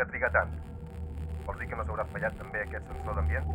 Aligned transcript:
què 0.00 0.06
triga 0.08 0.30
tant? 0.32 0.52
Vols 1.44 1.58
dir 1.60 1.66
que 1.68 1.76
no 1.76 1.84
s'haurà 1.84 2.06
fallat 2.14 2.36
també 2.40 2.62
aquest 2.64 2.86
sensor 2.88 3.18
d'ambient? 3.18 3.48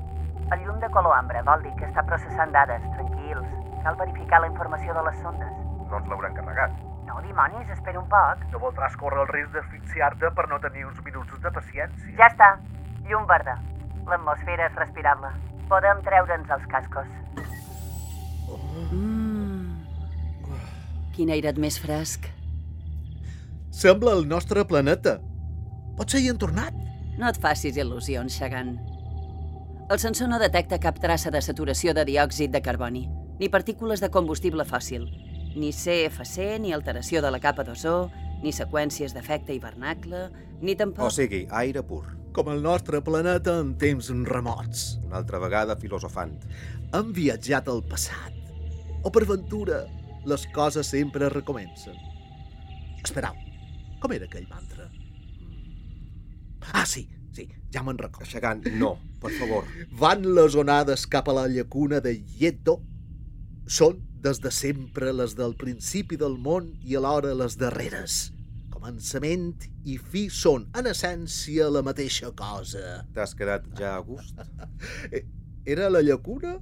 El 0.54 0.61
llum 0.61 0.77
de 0.83 0.89
color 0.93 1.15
ambre 1.18 1.41
vol 1.47 1.63
dir 1.65 1.71
que 1.79 1.88
està 1.88 2.04
processant 2.05 2.54
dades, 2.54 2.86
tranquils. 2.97 3.47
Cal 3.86 3.97
verificar 3.97 4.41
la 4.43 4.50
informació 4.52 4.93
de 4.93 5.05
les 5.07 5.18
sondes. 5.23 5.55
No 5.89 5.97
ens 5.97 6.11
l'hauran 6.11 6.38
carregat. 6.38 6.77
No, 7.07 7.18
dimonis, 7.25 7.70
espera 7.73 8.02
un 8.02 8.05
poc. 8.13 8.45
No 8.54 8.61
voldràs 8.61 8.97
córrer 9.02 9.23
el 9.25 9.31
risc 9.31 9.57
d'asfixiar-te 9.57 10.34
per 10.38 10.47
no 10.52 10.61
tenir 10.61 10.86
uns 10.86 11.02
minuts 11.05 11.41
de 11.41 11.54
paciència. 11.57 12.13
Ja 12.21 12.29
està. 12.29 12.54
Llum 13.09 13.25
verda. 13.30 13.57
L'atmosfera 14.05 14.70
és 14.70 14.77
respirable. 14.77 15.34
Podem 15.70 16.02
treure'ns 16.05 16.50
els 16.54 16.66
cascos. 16.70 17.09
Quin 21.15 21.32
airet 21.33 21.57
més 21.61 21.79
fresc. 21.82 22.27
Sembla 23.73 24.14
el 24.19 24.27
nostre 24.29 24.65
planeta. 24.69 25.21
Potser 25.95 26.19
hi 26.19 26.29
han 26.29 26.39
tornat. 26.41 26.75
No 27.15 27.29
et 27.29 27.39
facis 27.39 27.77
il·lusions, 27.79 28.35
Xagan. 28.35 28.75
El 29.85 30.01
sensor 30.01 30.27
no 30.27 30.41
detecta 30.41 30.81
cap 30.81 30.97
traça 30.99 31.31
de 31.31 31.39
saturació 31.45 31.93
de 31.95 32.03
diòxid 32.09 32.52
de 32.52 32.61
carboni, 32.66 33.05
ni 33.39 33.52
partícules 33.53 34.02
de 34.03 34.09
combustible 34.11 34.66
fòssil, 34.67 35.05
ni 35.55 35.71
CFC, 35.71 36.58
ni 36.59 36.73
alteració 36.75 37.21
de 37.23 37.31
la 37.31 37.39
capa 37.39 37.63
d'ozó, 37.63 38.09
ni 38.44 38.52
seqüències 38.52 39.16
d'efecte 39.16 39.55
hivernacle, 39.55 40.27
ni 40.61 40.75
tampoc... 40.75 41.08
O 41.08 41.13
sigui, 41.13 41.45
aire 41.63 41.83
pur. 41.88 42.03
Com 42.35 42.49
el 42.52 42.59
nostre 42.66 42.99
planeta 42.99 43.53
en 43.61 43.75
temps 43.80 44.09
remots. 44.27 44.97
Una 45.05 45.21
altra 45.21 45.39
vegada 45.39 45.77
filosofant. 45.80 46.35
Han 46.91 47.13
viatjat 47.16 47.69
al 47.71 47.80
passat. 47.88 48.35
O 49.07 49.11
per 49.13 49.23
ventura, 49.30 49.85
les 50.27 50.43
coses 50.52 50.91
sempre 50.91 51.30
recomencen. 51.31 51.95
Esperau, 53.05 53.37
com 54.02 54.11
era 54.11 54.27
aquell 54.27 54.49
mantra? 54.52 54.74
Ah, 56.73 56.85
sí, 56.85 57.08
sí, 57.35 57.47
ja 57.73 57.83
me'n 57.83 57.99
recordo. 58.02 58.25
Aixecant, 58.25 58.66
no, 58.80 58.95
per 59.21 59.31
favor. 59.38 59.67
Van 59.99 60.25
les 60.38 60.55
onades 60.55 61.05
cap 61.08 61.30
a 61.30 61.35
la 61.38 61.47
llacuna 61.52 62.02
de 62.03 62.16
Yedo. 62.39 62.80
Són 63.66 63.99
des 64.25 64.39
de 64.41 64.52
sempre 64.53 65.11
les 65.13 65.36
del 65.38 65.55
principi 65.58 66.17
del 66.17 66.38
món 66.41 66.71
i 66.81 66.97
alhora 66.97 67.33
les 67.38 67.58
darreres. 67.61 68.31
Començament 68.73 69.66
i 69.86 69.97
fi 69.97 70.27
són, 70.30 70.67
en 70.77 70.89
essència, 70.89 71.69
la 71.73 71.81
mateixa 71.86 72.31
cosa. 72.38 73.03
T'has 73.13 73.33
quedat 73.38 73.66
ja 73.77 73.95
a 73.97 74.02
gust? 74.05 74.41
Era 75.66 75.89
la 75.89 76.02
llacuna 76.05 76.59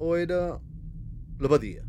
o 0.00 0.14
era 0.16 0.58
l'abadia? 1.40 1.84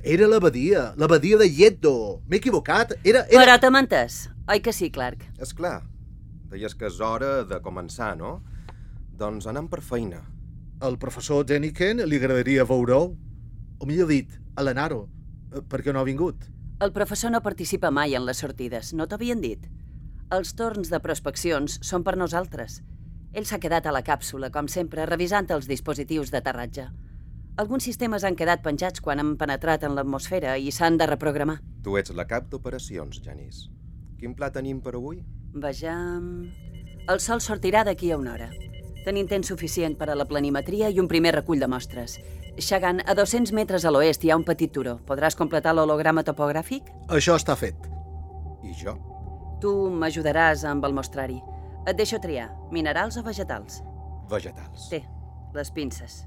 Era 0.00 0.28
l'abadia, 0.30 0.92
l'abadia 0.96 1.36
de 1.40 1.48
Yedo. 1.50 2.22
M'he 2.28 2.38
equivocat. 2.40 2.94
Era, 3.02 3.26
era... 3.28 3.42
Però 3.42 3.56
t'hem 3.60 3.76
entès, 3.82 4.22
oi 4.48 4.62
que 4.64 4.72
sí, 4.72 4.88
Clark? 4.94 5.26
És 5.42 5.52
clar. 5.56 5.82
Deies 6.50 6.74
que 6.78 6.88
és 6.90 7.00
hora 7.00 7.44
de 7.48 7.60
començar, 7.64 8.14
no? 8.18 8.38
Doncs 9.18 9.46
anem 9.50 9.68
per 9.70 9.80
feina. 9.82 10.22
Al 10.84 10.98
professor 10.98 11.46
Jeniken 11.48 12.02
li 12.04 12.18
agradaria 12.20 12.66
veure-ho. 12.68 13.14
O 13.80 13.86
millor 13.86 14.10
dit, 14.10 14.32
a 14.56 14.62
l'Anaro. 14.62 15.04
Per 15.70 15.80
què 15.82 15.94
no 15.94 16.02
ha 16.02 16.08
vingut? 16.08 16.48
El 16.82 16.92
professor 16.92 17.30
no 17.30 17.40
participa 17.42 17.90
mai 17.94 18.16
en 18.18 18.26
les 18.26 18.42
sortides, 18.42 18.92
no 18.98 19.06
t'havien 19.06 19.40
dit? 19.40 19.68
Els 20.34 20.54
torns 20.58 20.90
de 20.90 20.98
prospeccions 21.00 21.78
són 21.86 22.02
per 22.02 22.16
nosaltres. 22.18 22.80
Ell 23.34 23.46
s'ha 23.46 23.60
quedat 23.62 23.86
a 23.86 23.92
la 23.94 24.02
càpsula, 24.06 24.50
com 24.50 24.66
sempre, 24.68 25.06
revisant 25.06 25.50
els 25.54 25.68
dispositius 25.70 26.30
d'aterratge. 26.34 26.88
Alguns 27.62 27.86
sistemes 27.86 28.24
han 28.26 28.34
quedat 28.34 28.62
penjats 28.62 29.02
quan 29.02 29.22
han 29.22 29.36
penetrat 29.38 29.84
en 29.86 29.94
l'atmosfera 29.94 30.56
i 30.58 30.72
s'han 30.74 30.98
de 30.98 31.06
reprogramar. 31.06 31.60
Tu 31.86 31.96
ets 32.00 32.10
la 32.18 32.26
cap 32.26 32.48
d'operacions, 32.50 33.20
Janice. 33.22 33.68
Quin 34.18 34.34
pla 34.34 34.50
tenim 34.50 34.80
per 34.82 34.96
avui? 34.98 35.20
Vejam... 35.54 36.50
El 37.04 37.20
sol 37.20 37.40
sortirà 37.44 37.84
d'aquí 37.84 38.10
a 38.10 38.16
una 38.18 38.32
hora. 38.32 38.48
Tenim 39.04 39.26
temps 39.28 39.50
suficient 39.52 39.94
per 40.00 40.08
a 40.08 40.16
la 40.16 40.24
planimetria 40.24 40.88
i 40.88 41.00
un 41.00 41.08
primer 41.08 41.34
recull 41.36 41.60
de 41.60 41.68
mostres. 41.68 42.16
Xagan, 42.56 43.02
a 43.04 43.14
200 43.14 43.52
metres 43.52 43.84
a 43.84 43.92
l'oest 43.92 44.24
hi 44.24 44.30
ha 44.32 44.38
un 44.40 44.44
petit 44.46 44.72
turó. 44.72 44.96
Podràs 45.06 45.36
completar 45.36 45.74
l'holograma 45.76 46.24
topogràfic? 46.24 46.88
Això 47.12 47.36
està 47.36 47.56
fet. 47.60 47.76
I 48.64 48.72
jo? 48.78 48.96
Tu 49.60 49.72
m'ajudaràs 49.92 50.64
amb 50.70 50.86
el 50.88 50.96
mostrari. 50.96 51.36
Et 51.84 51.96
deixo 51.98 52.16
triar, 52.20 52.48
minerals 52.72 53.18
o 53.20 53.24
vegetals? 53.26 53.82
Vegetals. 54.30 54.88
Té, 54.88 55.02
les 55.52 55.70
pinces. 55.76 56.22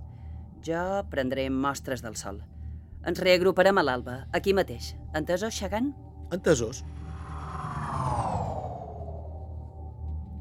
Jo 0.62 1.02
prendré 1.10 1.48
mostres 1.50 2.06
del 2.06 2.16
sol. 2.20 2.44
Ens 3.08 3.20
reagruparem 3.24 3.82
a 3.82 3.86
l'alba, 3.88 4.20
aquí 4.38 4.54
mateix. 4.54 4.94
Entesos, 5.18 5.58
Xagan? 5.58 5.96
Entesos. 6.36 6.84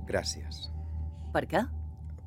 Gràcies. 0.07 0.67
Per 1.35 1.45
què? 1.51 1.63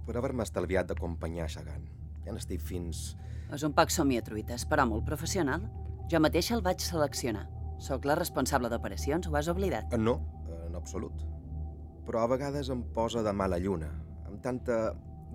Per 0.06 0.16
haver-me 0.18 0.44
estalviat 0.46 0.90
d'acompanyar 0.90 1.50
Xagan. 1.52 1.88
Ja 2.26 2.36
n'estic 2.36 2.62
fins... 2.62 3.14
És 3.50 3.64
un 3.66 3.74
poc 3.74 3.90
somiatruites, 3.90 4.68
però 4.70 4.86
molt 4.86 5.08
professional. 5.08 5.64
Jo 6.12 6.20
mateixa 6.22 6.56
el 6.58 6.62
vaig 6.66 6.84
seleccionar. 6.84 7.48
Sóc 7.82 8.06
la 8.06 8.18
responsable 8.20 8.70
d'operacions, 8.70 9.30
ho 9.30 9.38
has 9.40 9.48
oblidat? 9.50 9.96
No, 9.98 10.20
en 10.68 10.76
absolut. 10.78 11.24
Però 12.06 12.22
a 12.22 12.30
vegades 12.30 12.70
em 12.74 12.84
posa 12.94 13.24
de 13.26 13.34
mala 13.34 13.58
lluna, 13.62 13.90
amb 14.28 14.42
tanta 14.44 14.80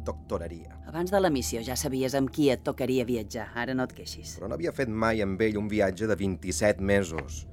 doctoreria. 0.05 0.77
Abans 0.91 1.11
de 1.11 1.21
la 1.23 1.31
missió 1.33 1.63
ja 1.65 1.77
sabies 1.81 2.15
amb 2.19 2.31
qui 2.35 2.51
et 2.53 2.63
tocaria 2.67 3.07
viatjar, 3.09 3.49
ara 3.57 3.75
no 3.75 3.87
et 3.89 3.95
queixis. 3.97 4.37
Però 4.39 4.51
no 4.51 4.59
havia 4.59 4.75
fet 4.77 4.91
mai 4.91 5.23
amb 5.25 5.41
ell 5.41 5.59
un 5.59 5.71
viatge 5.71 6.11
de 6.11 6.19
27 6.21 6.85
mesos. 6.85 7.45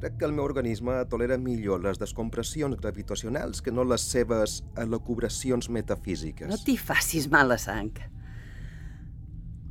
Crec 0.00 0.14
que 0.16 0.24
el 0.24 0.32
meu 0.32 0.46
organisme 0.46 0.94
tolera 1.12 1.36
millor 1.36 1.82
les 1.84 1.98
descompressions 2.00 2.78
gravitacionals 2.80 3.60
que 3.60 3.72
no 3.74 3.84
les 3.84 4.06
seves 4.08 4.62
elucubracions 4.80 5.68
metafísiques. 5.68 6.48
No 6.48 6.56
t'hi 6.56 6.78
facis 6.80 7.28
mala 7.28 7.58
sang. 7.60 7.92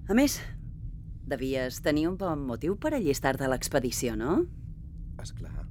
A 0.06 0.18
més, 0.18 0.38
devies 1.34 1.82
tenir 1.82 2.06
un 2.12 2.18
bon 2.22 2.46
motiu 2.46 2.78
per 2.78 2.94
allistar-te 2.94 3.48
a 3.48 3.50
l'expedició, 3.50 4.14
no? 4.22 4.44
És 5.18 5.34
clar. 5.34 5.66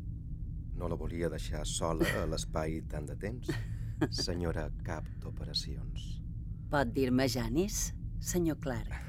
No 0.79 0.91
la 0.91 0.99
volia 0.99 1.31
deixar 1.31 1.63
sola 1.67 2.07
a 2.19 2.27
l'espai 2.27 2.81
tant 2.91 3.07
de 3.07 3.15
temps. 3.19 3.53
Senyora 4.27 4.69
cap 4.87 5.07
d'operacions. 5.23 6.17
Pot 6.71 6.91
dir-me 6.99 7.31
Janis, 7.31 7.93
senyor 8.19 8.59
Clark. 8.59 9.08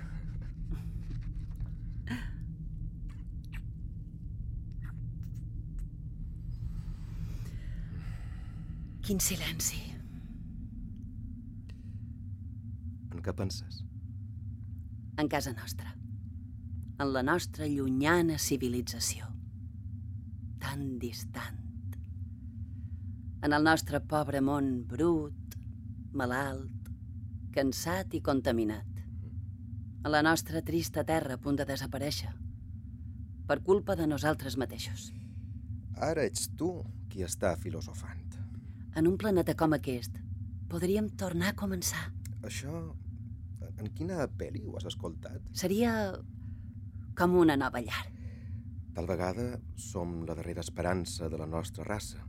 Quin 9.10 9.18
silenci. 9.26 9.80
En 13.10 13.24
què 13.26 13.34
penses? 13.34 13.80
En 15.18 15.32
casa 15.34 15.50
nostra. 15.58 15.96
En 17.02 17.10
la 17.16 17.24
nostra 17.26 17.66
llunyana 17.66 18.38
civilització. 18.38 19.32
Tan 20.62 20.86
distant. 21.02 21.58
En 23.42 23.58
el 23.58 23.66
nostre 23.66 23.98
pobre 24.14 24.44
món 24.46 24.70
brut, 24.94 25.58
malalt, 26.14 26.94
cansat 27.58 28.14
i 28.14 28.22
contaminat. 28.22 29.04
A 30.06 30.14
la 30.14 30.22
nostra 30.22 30.62
trista 30.62 31.02
terra 31.02 31.40
a 31.40 31.42
punt 31.42 31.58
de 31.58 31.66
desaparèixer. 31.66 32.36
Per 33.50 33.64
culpa 33.74 33.98
de 33.98 34.06
nosaltres 34.06 34.62
mateixos. 34.62 35.10
Ara 35.98 36.30
ets 36.30 36.52
tu 36.62 36.76
qui 37.10 37.26
està 37.26 37.58
filosofant. 37.58 38.39
En 38.98 39.08
un 39.08 39.18
planeta 39.22 39.54
com 39.58 39.76
aquest, 39.76 40.16
podríem 40.72 41.10
tornar 41.20 41.54
a 41.54 41.58
començar. 41.60 42.10
Això... 42.44 42.82
En 43.80 43.88
quina 43.96 44.26
pel·li 44.36 44.66
ho 44.68 44.74
has 44.76 44.90
escoltat? 44.90 45.40
Seria 45.56 45.92
com 47.16 47.38
una 47.40 47.56
nova 47.60 47.80
llar. 47.80 48.02
Tal 48.96 49.08
vegada 49.08 49.46
som 49.80 50.26
la 50.28 50.36
darrera 50.36 50.64
esperança 50.66 51.30
de 51.32 51.40
la 51.40 51.48
nostra 51.48 51.86
raça. 51.88 52.20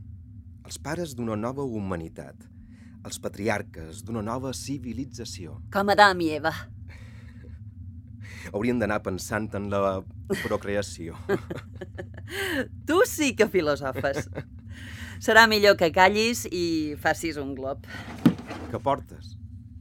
Els 0.63 0.77
pares 0.79 1.15
d'una 1.17 1.35
nova 1.35 1.65
humanitat. 1.65 2.45
Els 3.03 3.19
patriarques 3.19 4.03
d'una 4.07 4.21
nova 4.23 4.53
civilització. 4.55 5.57
Com 5.73 5.91
Adam 5.91 6.23
i 6.23 6.29
Eva. 6.37 6.53
Hauríem 8.53 8.79
d'anar 8.79 9.01
pensant 9.03 9.49
en 9.59 9.67
la 9.73 9.97
procreació. 10.45 11.19
tu 12.87 13.01
sí 13.09 13.33
que 13.35 13.49
filosofes. 13.51 14.29
Serà 15.21 15.43
millor 15.45 15.75
que 15.77 15.91
callis 15.93 16.47
i 16.49 16.97
facis 16.97 17.35
un 17.37 17.51
glob. 17.53 17.83
Què 18.71 18.79
portes? 18.81 19.35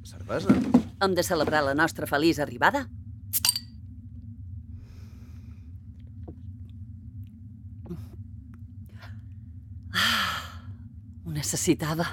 Cervesa? 0.05 0.53
Hem 1.01 1.15
de 1.17 1.25
celebrar 1.25 1.63
la 1.65 1.73
nostra 1.73 2.05
feliç 2.11 2.43
arribada. 2.45 2.83
Ah, 9.97 10.61
ho 11.25 11.33
necessitava. 11.33 12.11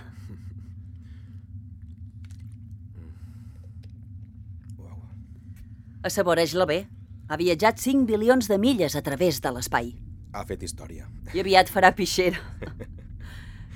Assaboreix-la 6.08 6.64
bé. 6.70 6.86
Ha 7.28 7.36
viatjat 7.36 7.84
5 7.84 8.08
bilions 8.08 8.48
de 8.48 8.56
milles 8.56 8.96
a 8.96 9.04
través 9.04 9.42
de 9.44 9.52
l'espai. 9.52 9.98
Ha 10.32 10.48
fet 10.48 10.64
història. 10.64 11.10
I 11.36 11.44
aviat 11.44 11.68
farà 11.74 11.92
pixera. 11.92 12.40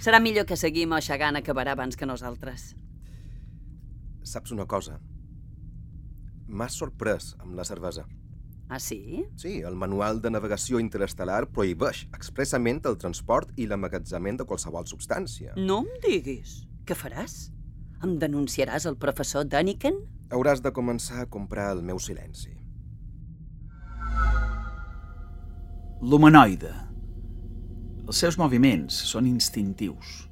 Serà 0.01 0.17
millor 0.17 0.47
que 0.49 0.57
seguim 0.57 0.95
o 0.97 0.99
Xagan 1.01 1.37
acabarà 1.37 1.75
abans 1.75 1.97
que 1.97 2.07
nosaltres. 2.09 2.71
Saps 4.25 4.53
una 4.55 4.65
cosa? 4.65 4.95
M'has 6.49 6.73
sorprès 6.81 7.35
amb 7.37 7.53
la 7.59 7.65
cervesa. 7.69 8.07
Ah, 8.71 8.79
sí? 8.79 9.25
Sí, 9.37 9.59
el 9.67 9.75
manual 9.75 10.21
de 10.23 10.31
navegació 10.31 10.79
interestel·lar 10.81 11.43
prohibeix 11.53 12.05
expressament 12.17 12.81
el 12.89 12.97
transport 12.97 13.51
i 13.59 13.67
l'emmagatzament 13.67 14.41
de 14.41 14.47
qualsevol 14.47 14.87
substància. 14.89 15.53
No 15.59 15.83
em 15.83 15.89
diguis. 16.07 16.61
Què 16.87 16.97
faràs? 16.97 17.51
Em 18.01 18.17
denunciaràs 18.17 18.87
al 18.89 18.97
professor 18.97 19.45
Daniken? 19.45 20.01
Hauràs 20.33 20.63
de 20.65 20.71
començar 20.73 21.21
a 21.21 21.29
comprar 21.29 21.73
el 21.75 21.83
meu 21.85 21.99
silenci. 21.99 22.55
L'humanoide. 26.01 26.71
Els 28.09 28.17
seus 28.17 28.37
moviments 28.39 28.95
són 29.11 29.27
instintius. 29.29 30.23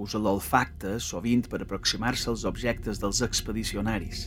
Usa 0.00 0.18
l'olfacte 0.18 0.96
sovint 1.04 1.44
per 1.50 1.60
aproximar-se 1.62 2.30
als 2.32 2.42
objectes 2.48 2.98
dels 2.98 3.20
expedicionaris. 3.22 4.24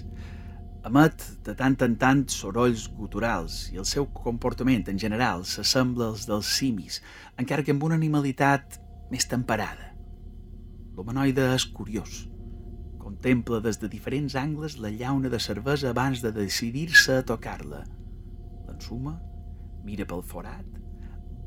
Emet 0.88 1.26
de 1.44 1.56
tant 1.60 1.76
en 1.84 1.98
tant 2.00 2.22
sorolls 2.32 2.86
guturals 2.96 3.58
i 3.74 3.80
el 3.82 3.88
seu 3.90 4.08
comportament 4.16 4.88
en 4.92 5.00
general 5.00 5.44
s'assembla 5.48 6.10
als 6.12 6.24
dels 6.30 6.52
simis, 6.60 7.02
encara 7.40 7.64
que 7.68 7.76
amb 7.76 7.84
una 7.88 8.00
animalitat 8.00 8.80
més 9.12 9.28
temperada. 9.32 9.92
L'humanoide 10.96 11.50
és 11.58 11.66
curiós. 11.80 12.24
Contempla 13.04 13.60
des 13.66 13.82
de 13.82 13.90
diferents 13.92 14.38
angles 14.40 14.78
la 14.80 14.92
llauna 14.94 15.32
de 15.32 15.40
cervesa 15.40 15.92
abans 15.92 16.24
de 16.24 16.32
decidir-se 16.32 17.20
a 17.20 17.28
tocar-la. 17.28 17.84
L'ensuma, 18.70 19.18
mira 19.84 20.08
pel 20.08 20.24
forat, 20.24 20.80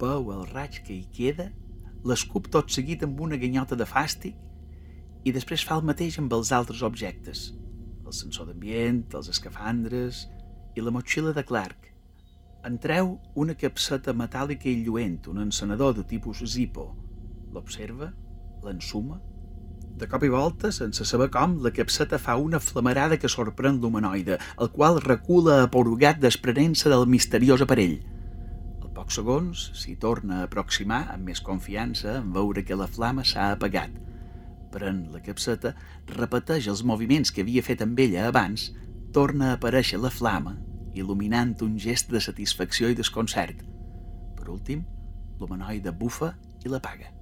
veu 0.00 0.32
el 0.32 0.44
raig 0.52 0.80
que 0.86 0.94
hi 0.94 1.06
queda, 1.18 1.50
l'escup 2.06 2.50
tot 2.52 2.70
seguit 2.70 3.02
amb 3.06 3.20
una 3.20 3.38
ganyota 3.40 3.78
de 3.78 3.86
fàstic 3.88 4.36
i 5.26 5.32
després 5.34 5.64
fa 5.66 5.80
el 5.80 5.86
mateix 5.88 6.18
amb 6.20 6.32
els 6.36 6.52
altres 6.54 6.82
objectes, 6.86 7.48
el 8.06 8.14
sensor 8.14 8.46
d'ambient, 8.46 9.02
els 9.18 9.30
escafandres 9.32 10.26
i 10.76 10.84
la 10.84 10.92
motxilla 10.94 11.32
de 11.34 11.42
Clark. 11.46 11.90
En 12.66 12.78
treu 12.82 13.16
una 13.42 13.54
capseta 13.58 14.14
metàl·lica 14.14 14.68
i 14.70 14.84
lluent, 14.86 15.20
un 15.30 15.42
encenedor 15.42 15.94
de 15.98 16.04
tipus 16.06 16.42
Zippo. 16.52 16.88
L'observa, 17.54 18.12
l'ensuma. 18.62 19.20
De 19.96 20.06
cop 20.10 20.26
i 20.26 20.30
volta, 20.30 20.70
sense 20.74 21.06
saber 21.08 21.30
com, 21.34 21.56
la 21.64 21.72
capseta 21.72 22.18
fa 22.20 22.34
una 22.36 22.60
flamarada 22.60 23.16
que 23.16 23.30
sorprèn 23.32 23.78
l'humanoide, 23.80 24.36
el 24.60 24.70
qual 24.74 25.00
recula 25.00 25.62
aporugat 25.64 26.20
desprenent-se 26.20 26.92
del 26.92 27.06
misteriós 27.08 27.64
aparell. 27.64 27.96
Pocs 29.06 29.20
segons 29.20 29.60
s'hi 29.78 29.92
torna 30.02 30.40
a 30.40 30.44
aproximar 30.48 31.04
amb 31.12 31.28
més 31.30 31.38
confiança 31.48 32.16
en 32.18 32.32
veure 32.34 32.64
que 32.66 32.74
la 32.74 32.88
flama 32.90 33.22
s'ha 33.22 33.52
apagat. 33.54 33.92
Pren 34.74 35.04
la 35.12 35.20
capseta, 35.22 35.70
repeteix 36.08 36.66
els 36.72 36.82
moviments 36.82 37.30
que 37.30 37.44
havia 37.44 37.62
fet 37.62 37.84
amb 37.86 38.02
ella 38.02 38.24
abans, 38.26 38.64
torna 39.14 39.52
a 39.52 39.58
aparèixer 39.60 40.00
la 40.02 40.10
flama, 40.10 40.56
il·luminant 40.98 41.52
un 41.62 41.76
gest 41.78 42.10
de 42.10 42.24
satisfacció 42.26 42.90
i 42.90 42.98
desconcert. 42.98 43.62
Per 44.40 44.48
últim, 44.50 44.82
l'humanoide 45.38 45.94
bufa 45.94 46.32
i 46.66 46.74
l'apaga. 46.74 47.14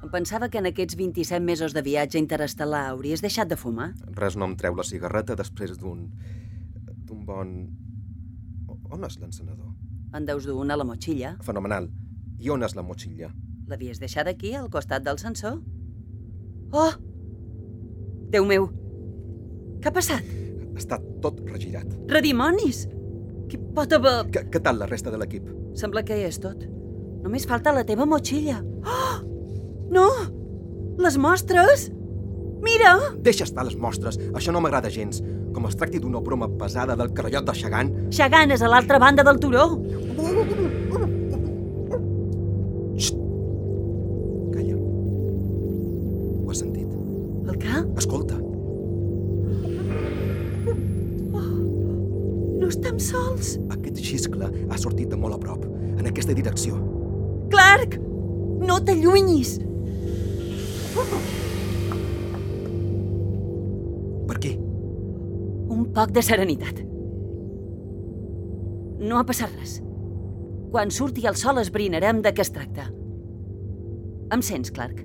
Em 0.00 0.08
pensava 0.16 0.48
que 0.48 0.64
en 0.64 0.70
aquests 0.72 0.96
27 0.96 1.44
mesos 1.44 1.76
de 1.76 1.84
viatge 1.84 2.16
interestel·lar 2.24 2.86
hauries 2.94 3.20
deixat 3.20 3.52
de 3.52 3.60
fumar. 3.60 3.90
Res 4.16 4.40
no 4.40 4.48
em 4.48 4.56
treu 4.56 4.80
la 4.80 4.88
cigarreta 4.94 5.36
després 5.36 5.76
d'un... 5.76 6.08
d'un 7.04 7.28
bon... 7.28 7.54
On 8.92 9.04
és 9.04 9.20
l'encenedor? 9.20 9.71
En 10.12 10.26
deus 10.28 10.44
dur 10.44 10.58
una 10.60 10.74
a 10.74 10.80
la 10.80 10.84
motxilla. 10.84 11.36
Fenomenal. 11.44 11.88
I 12.42 12.50
on 12.52 12.64
és 12.66 12.74
la 12.76 12.84
motxilla? 12.84 13.30
L'havies 13.70 14.00
deixat 14.02 14.28
aquí, 14.28 14.52
al 14.58 14.68
costat 14.70 15.04
del 15.06 15.18
sensor? 15.22 15.60
Oh! 16.72 16.92
Déu 18.32 18.44
meu! 18.48 18.68
Què 19.80 19.88
ha 19.88 19.94
passat? 19.94 20.26
Està 20.76 20.98
tot 21.24 21.40
regirat. 21.48 21.88
Redimonis! 22.10 22.84
Qui 23.48 23.60
pot 23.76 23.92
haver... 23.92 24.14
Què, 24.34 24.46
què 24.52 24.60
tal 24.64 24.80
la 24.80 24.88
resta 24.90 25.12
de 25.12 25.20
l'equip? 25.20 25.48
Sembla 25.78 26.04
que 26.08 26.18
és 26.26 26.40
tot. 26.42 26.66
Només 27.22 27.46
falta 27.48 27.72
la 27.72 27.86
teva 27.88 28.08
motxilla. 28.08 28.60
Oh! 28.84 29.18
No! 29.92 30.08
Les 31.00 31.16
mostres! 31.20 31.88
Mira! 32.62 32.92
Deixa 33.18 33.44
estar 33.44 33.64
les 33.66 33.76
mostres. 33.76 34.18
Això 34.38 34.52
no 34.54 34.60
m'agrada 34.62 34.90
gens. 34.90 35.20
Com 35.52 35.66
es 35.68 35.76
tracti 35.76 35.98
d'una 36.00 36.20
broma 36.24 36.48
pesada 36.60 36.96
del 36.96 37.12
carallot 37.12 37.44
de 37.50 37.54
Xagan, 37.58 37.90
Xagan 38.14 38.54
és 38.54 38.62
a 38.62 38.70
l'altra 38.72 38.98
banda 39.02 39.24
del 39.26 39.40
turó. 39.42 39.66
calla. 44.54 44.76
Ho 46.44 46.50
has 46.50 46.58
sentit? 46.62 46.88
El 47.48 47.58
què? 47.58 47.82
Escolta, 47.98 48.38
No 52.62 52.68
estem 52.68 52.98
sols. 53.02 53.56
aquest 53.74 53.98
xiscle 53.98 54.48
ha 54.70 54.78
sortit 54.78 55.08
de 55.10 55.16
molt 55.18 55.34
a 55.34 55.38
prop, 55.38 55.64
en 55.98 56.06
aquesta 56.06 56.32
direcció. 56.32 56.78
Clark! 57.50 57.98
No 58.62 58.78
t'allunyis! 58.86 59.58
Per 60.94 61.04
poc 65.96 66.12
de 66.14 66.22
serenitat. 66.24 66.82
No 69.02 69.18
ha 69.18 69.26
passat 69.28 69.52
res. 69.58 69.80
Quan 70.72 70.92
surti 70.94 71.26
el 71.28 71.36
sol 71.36 71.60
esbrinarem 71.60 72.22
de 72.24 72.32
què 72.32 72.44
es 72.44 72.52
tracta. 72.54 72.88
Em 74.32 74.42
sents, 74.44 74.72
Clark? 74.72 75.02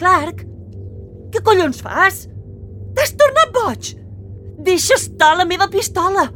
Clark? 0.00 0.44
Què 1.34 1.42
collons 1.44 1.82
fas? 1.84 2.24
T'has 2.96 3.12
tornat 3.20 3.52
boig! 3.52 3.90
Deixa 4.66 4.96
estar 4.96 5.34
la 5.36 5.44
meva 5.44 5.68
pistola! 5.68 6.30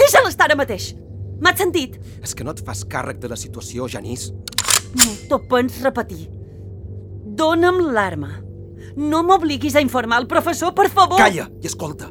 Deixa-la 0.00 0.32
estar 0.32 0.48
ara 0.48 0.58
mateix! 0.58 0.90
M'has 1.38 1.60
sentit? 1.60 2.00
És 2.24 2.34
que 2.34 2.44
no 2.46 2.56
et 2.56 2.62
fas 2.64 2.82
càrrec 2.88 3.20
de 3.22 3.30
la 3.30 3.38
situació, 3.38 3.86
Janís? 3.92 4.30
No 4.96 5.12
t'ho 5.28 5.38
pots 5.50 5.78
repetir. 5.84 6.26
Dóna'm 7.36 7.82
l'arma. 7.92 8.32
No 8.96 9.20
m'obliguis 9.22 9.76
a 9.76 9.82
informar 9.84 10.22
el 10.22 10.30
professor, 10.30 10.72
per 10.74 10.88
favor! 10.88 11.20
Calla 11.20 11.50
i 11.60 11.68
escolta. 11.68 12.08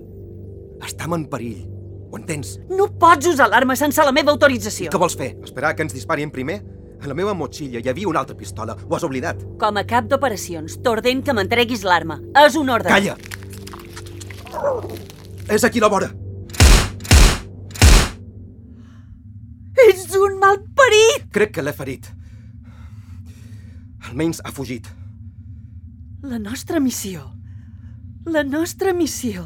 Estam 0.83 1.13
en 1.15 1.25
perill. 1.31 1.63
Ho 2.11 2.17
entens? 2.19 2.57
No 2.69 2.87
pots 2.99 3.27
usar 3.27 3.47
l'arma 3.51 3.75
sense 3.79 4.03
la 4.03 4.13
meva 4.15 4.33
autorització. 4.33 4.91
Què 4.91 4.99
vols 5.01 5.15
fer? 5.19 5.35
Esperar 5.43 5.75
que 5.75 5.85
ens 5.85 5.95
disparin 5.95 6.31
primer? 6.31 6.61
A 7.03 7.09
la 7.11 7.15
meva 7.17 7.33
motxilla 7.37 7.81
hi 7.83 7.89
havia 7.91 8.07
una 8.09 8.21
altra 8.23 8.35
pistola. 8.37 8.75
Ho 8.87 8.95
has 8.95 9.03
oblidat. 9.03 9.41
Com 9.61 9.77
a 9.77 9.83
cap 9.87 10.07
d'operacions, 10.11 10.79
t'ordent 10.83 11.23
que 11.25 11.35
m'entreguis 11.35 11.83
l'arma. 11.85 12.19
És 12.45 12.55
un 12.59 12.71
ordre. 12.71 12.89
Calla! 12.89 13.17
És 15.51 15.63
aquí 15.67 15.83
la 15.83 15.89
vora. 15.91 16.09
Ets 19.85 20.15
un 20.17 20.39
malparit! 20.41 21.27
Crec 21.35 21.51
que 21.57 21.65
l'he 21.65 21.73
ferit. 21.75 22.07
Almenys 24.07 24.41
ha 24.45 24.53
fugit. 24.55 24.87
La 26.23 26.39
nostra 26.39 26.79
missió... 26.79 27.27
La 28.25 28.41
nostra 28.43 28.93
missió... 28.93 29.45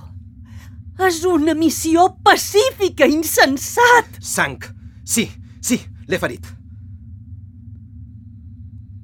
És 0.99 1.23
una 1.23 1.53
missió 1.55 2.09
pacífica, 2.23 3.07
insensat! 3.07 4.17
Sang. 4.19 4.59
Sí, 5.07 5.29
sí, 5.63 5.79
l'he 6.07 6.19
ferit. 6.19 6.45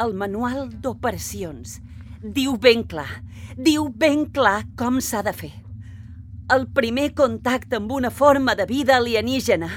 El 0.03 0.11
manual 0.19 0.67
d'operacions 0.83 1.79
diu 2.35 2.57
ben 2.59 2.83
clar, 2.83 3.23
diu 3.55 3.87
ben 3.89 4.25
clar 4.35 4.65
com 4.75 4.99
s'ha 4.99 5.23
de 5.23 5.31
fer. 5.33 5.53
El 6.51 6.67
primer 6.75 7.13
contacte 7.17 7.79
amb 7.79 7.91
una 7.95 8.11
forma 8.11 8.55
de 8.59 8.65
vida 8.69 8.97
alienígena. 8.99 9.69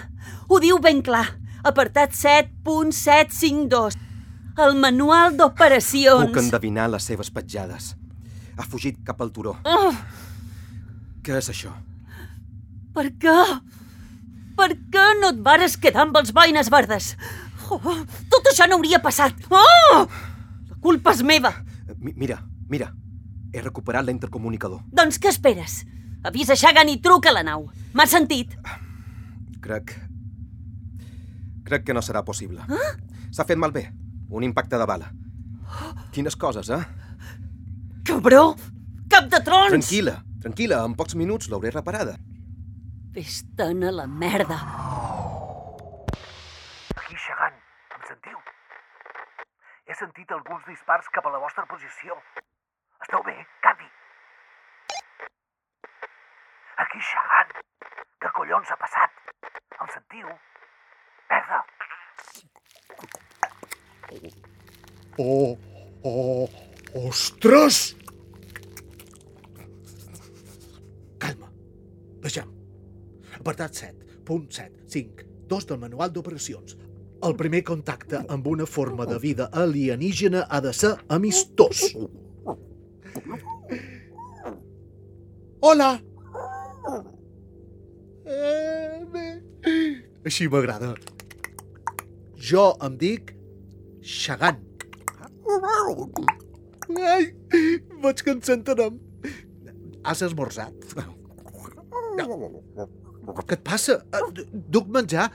Ho 0.49 0.59
diu 0.61 0.79
ben 0.83 1.03
clar. 1.03 1.39
Apartat 1.65 2.13
7.752. 2.13 3.97
El 4.59 4.75
manual 4.77 5.37
d'operacions... 5.39 6.29
Puc 6.29 6.43
endevinar 6.43 6.91
les 6.91 7.05
seves 7.09 7.31
petjades. 7.31 7.95
Ha 8.59 8.65
fugit 8.67 8.99
cap 9.07 9.23
al 9.23 9.31
turó. 9.33 9.55
Oh, 9.65 9.95
Què 11.23 11.37
és 11.39 11.49
això? 11.53 11.71
Per 12.99 13.13
què? 13.23 13.37
Per 14.59 14.73
què 14.91 15.05
no 15.21 15.31
et 15.31 15.43
vares 15.47 15.77
quedar 15.79 16.09
amb 16.09 16.17
els 16.19 16.33
boines 16.35 16.71
verdes? 16.73 17.13
Oh, 17.71 17.95
tot 18.33 18.49
això 18.51 18.67
no 18.67 18.79
hauria 18.79 18.99
passat. 19.05 19.45
Oh! 19.53 20.01
La 20.71 20.79
culpa 20.83 21.15
és 21.15 21.23
meva. 21.23 21.53
Mi 22.01 22.15
mira, 22.17 22.41
mira. 22.73 22.91
He 23.55 23.63
recuperat 23.63 24.05
l'intercomunicador. 24.05 24.83
Doncs 24.93 25.21
què 25.23 25.31
esperes? 25.31 25.83
Avisa 26.27 26.57
Shagan 26.59 26.91
i 26.91 26.99
truca 27.05 27.31
a 27.31 27.37
la 27.37 27.45
nau. 27.47 27.69
M'has 27.95 28.13
sentit? 28.17 28.57
Crec... 29.65 29.95
Crec 31.69 31.85
que 31.85 31.95
no 31.95 32.03
serà 32.03 32.25
possible. 32.25 32.65
Ah? 32.65 32.95
S'ha 33.31 33.45
fet 33.45 33.61
malbé. 33.61 33.85
Un 34.33 34.45
impacte 34.45 34.81
de 34.81 34.87
bala. 34.89 35.11
Quines 36.17 36.37
coses, 36.41 36.73
eh? 36.73 36.81
Cabró! 38.09 38.57
Cap 39.13 39.29
de 39.33 39.41
trons! 39.45 39.77
Tranquil·la, 39.77 40.17
tranquil·la. 40.43 40.81
En 40.89 40.97
pocs 40.97 41.17
minuts 41.21 41.53
l'hauré 41.53 41.73
reparada. 41.75 42.17
Vés-te'n 43.19 43.83
a 43.83 43.91
la 43.91 44.05
merda. 44.07 44.57
Aquí, 47.01 47.17
Xagan, 47.19 47.55
em 47.97 48.03
sentiu? 48.07 48.37
És 49.91 49.99
sentit 49.99 50.35
alguns 50.37 50.63
dispars 50.69 51.09
cap 51.17 51.27
a 51.27 51.33
la 51.35 51.41
vostra 51.43 51.65
posició. 51.67 52.15
Esteu 53.03 53.25
bé, 53.27 53.35
Candy? 53.65 53.89
Aquí 56.85 57.03
Xagan. 57.09 57.51
Què 58.23 58.31
collons 58.37 58.71
ha 58.71 58.77
passat? 58.85 59.11
El 59.83 59.91
sentiu? 59.97 60.31
Merda! 61.33 61.59
Oh, 65.25 65.57
oh, 66.13 66.47
ostres! 67.03 67.81
Calma, 71.27 71.51
vejam. 72.23 72.58
Apartat 73.39 73.75
7.7.5, 73.75 75.27
2 75.49 75.67
del 75.71 75.79
manual 75.79 76.13
d'operacions. 76.13 76.77
El 77.27 77.35
primer 77.39 77.65
contacte 77.67 78.21
amb 78.31 78.47
una 78.47 78.67
forma 78.67 79.07
de 79.07 79.19
vida 79.19 79.49
alienígena 79.53 80.47
ha 80.49 80.61
de 80.61 80.73
ser 80.73 80.95
amistós. 81.09 81.97
Hola! 85.61 85.91
Eh. 88.25 88.89
Així 90.29 90.47
m'agrada. 90.53 90.93
Jo 92.51 92.71
em 92.85 92.97
dic 93.01 93.33
Xagan. 94.05 94.61
Ai, 97.09 97.25
veig 98.05 98.23
que 98.23 98.35
ens 98.37 98.53
entenem. 98.55 99.01
Has 100.05 100.23
esmorzat? 100.27 100.95
No. 102.19 103.08
Què 103.29 103.57
et 103.59 103.63
passa? 103.65 103.99
Eh, 104.13 104.23
du- 104.33 104.47
Duc 104.79 104.89
menjar? 104.89 105.29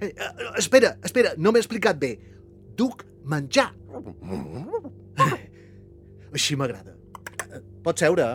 Eh, 0.00 0.12
eh, 0.14 0.50
Espera, 0.58 0.96
espera, 1.04 1.32
no 1.36 1.50
m'he 1.52 1.58
explicat 1.62 1.98
bé. 1.98 2.12
Duc 2.78 3.04
menjar. 3.24 3.72
Així 6.32 6.56
m'agrada. 6.56 6.94
Eh, 7.50 7.60
Pots 7.82 8.00
seure? 8.04 8.28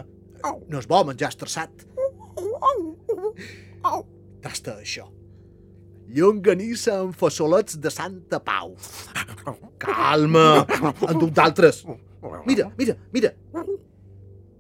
No 0.70 0.77
és 0.82 0.88
bo 0.88 1.03
menjar 1.08 1.29
estressat. 1.32 1.86
Tasta 4.44 4.75
això. 4.82 5.08
Llonganissa 6.15 7.00
amb 7.01 7.15
fassolets 7.17 7.79
de 7.82 7.89
Santa 7.89 8.39
Pau. 8.46 8.75
Calma, 9.82 10.65
en 11.10 11.20
duc 11.20 11.32
d'altres. 11.34 11.84
Mira, 12.46 12.67
mira, 12.77 12.96
mira. 13.13 13.32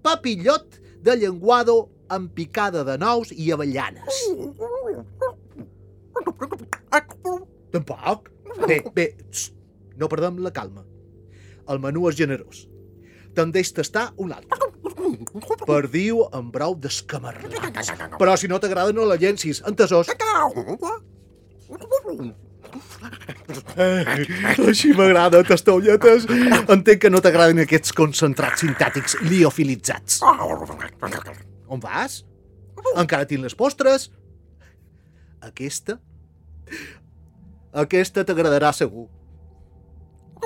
Papillot 0.05 0.79
de 1.05 1.15
llenguado 1.21 1.89
amb 2.09 2.31
picada 2.35 2.83
de 2.87 2.97
nous 3.01 3.31
i 3.31 3.51
avellanes. 3.53 4.21
Tampoc? 7.73 8.29
Bé, 8.67 8.79
bé, 8.95 9.09
txt, 9.31 9.53
no 9.99 10.07
perdem 10.11 10.39
la 10.43 10.51
calma. 10.55 10.85
El 11.71 11.81
menú 11.83 12.05
és 12.09 12.15
generós. 12.17 12.65
Te'n 13.35 13.51
deix 13.51 13.73
tastar 13.75 14.11
un 14.21 14.31
altre. 14.31 14.71
Perdiu 15.65 16.23
amb 16.31 16.53
brou 16.53 16.77
d'escamarlats. 16.79 17.91
Però 18.19 18.37
si 18.39 18.47
no 18.47 18.61
t'agrada 18.63 18.93
no 18.95 19.07
la 19.09 19.17
llencis, 19.19 19.61
entesos? 19.67 20.07
Eh, 23.75 24.25
així 24.67 24.93
m'agrada, 24.95 25.41
tastolletes. 25.47 26.27
Entenc 26.71 27.01
que 27.03 27.11
no 27.11 27.21
t'agraden 27.23 27.63
aquests 27.65 27.95
concentrats 27.95 28.63
sintètics 28.65 29.19
liofilitzats. 29.27 30.21
On 31.67 31.81
vas? 31.81 32.23
Encara 32.95 33.27
tinc 33.29 33.43
les 33.43 33.55
postres. 33.57 34.09
Aquesta? 35.45 35.97
Aquesta 37.75 38.23
t'agradarà 38.27 38.71
segur. 38.75 39.07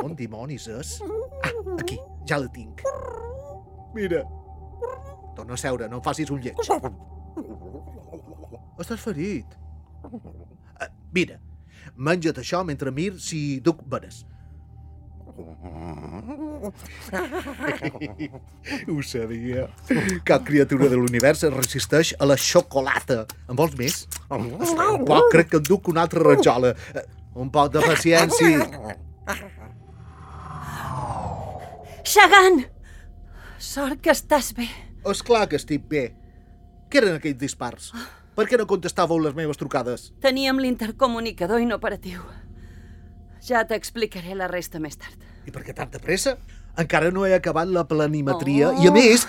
On 0.04 0.16
dimonis 0.16 0.68
és? 0.72 0.96
Ah, 1.44 1.52
aquí, 1.80 1.98
ja 2.30 2.40
la 2.40 2.50
tinc. 2.54 2.84
Mira. 3.96 4.24
Torna 5.36 5.56
a 5.56 5.60
seure, 5.60 5.90
no 5.90 6.00
em 6.00 6.06
facis 6.06 6.32
un 6.34 6.42
lleig. 6.44 6.58
Estàs 8.80 9.02
ferit. 9.04 9.58
Uh, 10.04 10.88
mira, 11.16 11.40
menja't 11.96 12.40
això 12.40 12.64
mentre 12.68 12.94
mir 12.96 13.12
si 13.20 13.60
duc 13.64 13.82
veres. 13.92 14.24
Ho 18.90 19.02
sabia. 19.04 19.68
Cap 20.26 20.44
criatura 20.48 20.90
de 20.90 20.98
l'univers 21.00 21.44
es 21.48 21.54
resisteix 21.54 22.14
a 22.20 22.26
la 22.30 22.38
xocolata. 22.38 23.24
En 23.50 23.56
vols 23.60 23.76
més? 23.80 24.02
Poc, 24.30 25.30
crec 25.32 25.50
que 25.54 25.62
en 25.62 25.68
duc 25.70 25.88
una 25.92 26.04
altra 26.08 26.24
rajola. 26.26 26.74
Eh, 26.96 27.06
Un 27.40 27.52
poc 27.54 27.70
de 27.72 27.80
paciència. 27.86 28.66
Xagan! 32.04 32.64
Sort 33.62 34.02
que 34.02 34.12
estàs 34.12 34.50
bé. 34.58 34.66
És 35.08 35.22
clar 35.24 35.46
que 35.48 35.60
estic 35.62 35.86
bé. 35.88 36.02
Què 36.90 37.00
eren 37.04 37.20
aquells 37.20 37.38
dispars? 37.40 37.92
Per 38.36 38.48
què 38.50 38.58
no 38.60 38.66
contestàveu 38.68 39.22
les 39.22 39.36
meves 39.38 39.60
trucades? 39.62 40.10
Teníem 40.26 40.60
l'intercomunicador 40.60 41.62
inoperatiu. 41.64 42.26
Ja 43.46 43.62
t'explicaré 43.70 44.34
la 44.36 44.50
resta 44.52 44.82
més 44.84 44.98
tard. 45.00 45.22
I 45.50 45.54
per 45.54 45.64
què 45.66 45.74
tanta 45.76 46.02
pressa? 46.02 46.36
Encara 46.80 47.10
no 47.12 47.26
he 47.26 47.34
acabat 47.36 47.70
la 47.74 47.84
planimetria 47.90 48.74
i, 48.80 48.88
a 48.88 48.94
més, 48.94 49.26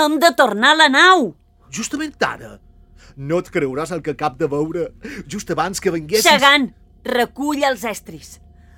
Hem 0.00 0.20
de 0.22 0.30
tornar 0.38 0.74
a 0.74 0.84
la 0.84 0.92
nau! 0.92 1.32
justament 1.74 2.14
ara, 2.22 2.52
no 3.18 3.40
et 3.42 3.48
creuràs 3.50 3.90
el 3.90 4.02
que 4.06 4.12
acab 4.14 4.36
de 4.38 4.46
veure 4.46 4.84
just 5.26 5.50
abans 5.50 5.82
que 5.82 5.90
vinguessis... 5.90 6.28
Xagan, 6.28 6.68
recull 7.08 7.64
els 7.66 7.82
estris. 7.90 8.36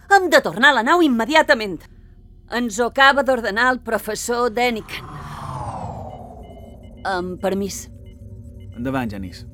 Hem 0.08 0.30
de 0.32 0.40
tornar 0.40 0.70
a 0.72 0.78
la 0.78 0.84
nau 0.86 1.02
immediatament. 1.04 1.82
Ens 2.56 2.78
ho 2.80 2.88
acaba 2.88 3.24
d'ordenar 3.26 3.68
el 3.74 3.82
professor 3.84 4.48
Deniken. 4.54 5.04
Amb 7.06 7.36
permís. 7.42 7.84
Endavant, 8.76 9.12
Janis. 9.12 9.44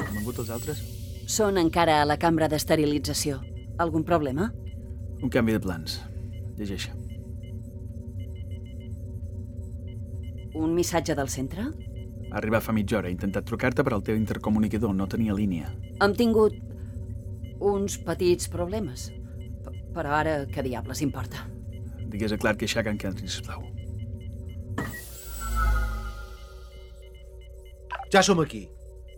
Han 0.00 0.14
vengut 0.18 0.42
els 0.42 0.50
altres? 0.50 0.82
Són 1.30 1.60
encara 1.62 2.00
a 2.02 2.08
la 2.08 2.18
cambra 2.18 2.48
d'esterilització. 2.50 3.38
Algun 3.78 4.02
problema? 4.08 4.50
Un 5.22 5.30
canvi 5.30 5.54
de 5.54 5.62
plans. 5.62 6.00
Llegeixa. 6.60 6.92
Un 10.60 10.74
missatge 10.76 11.16
del 11.16 11.30
centre? 11.32 11.64
Va 12.30 12.38
arribar 12.38 12.60
fa 12.60 12.74
mitja 12.76 12.98
hora. 12.98 13.08
He 13.08 13.16
intentat 13.16 13.46
trucar-te, 13.48 13.84
però 13.86 13.96
el 13.98 14.04
teu 14.04 14.18
intercomunicador 14.18 14.92
no 14.94 15.08
tenia 15.08 15.34
línia. 15.34 15.70
Hem 16.04 16.14
tingut 16.18 16.58
uns 17.70 17.96
petits 18.04 18.50
problemes. 18.52 19.08
P 19.64 19.72
però 19.94 20.12
ara, 20.20 20.36
què 20.52 20.62
diables 20.66 21.00
importa? 21.02 21.46
Digues 22.10 22.34
a 22.34 22.38
Clark 22.38 22.60
que 22.60 22.68
Shagan 22.68 22.98
que 22.98 23.08
entri, 23.08 23.28
sisplau. 23.28 23.64
Ja 28.10 28.22
som 28.26 28.42
aquí. 28.42 28.66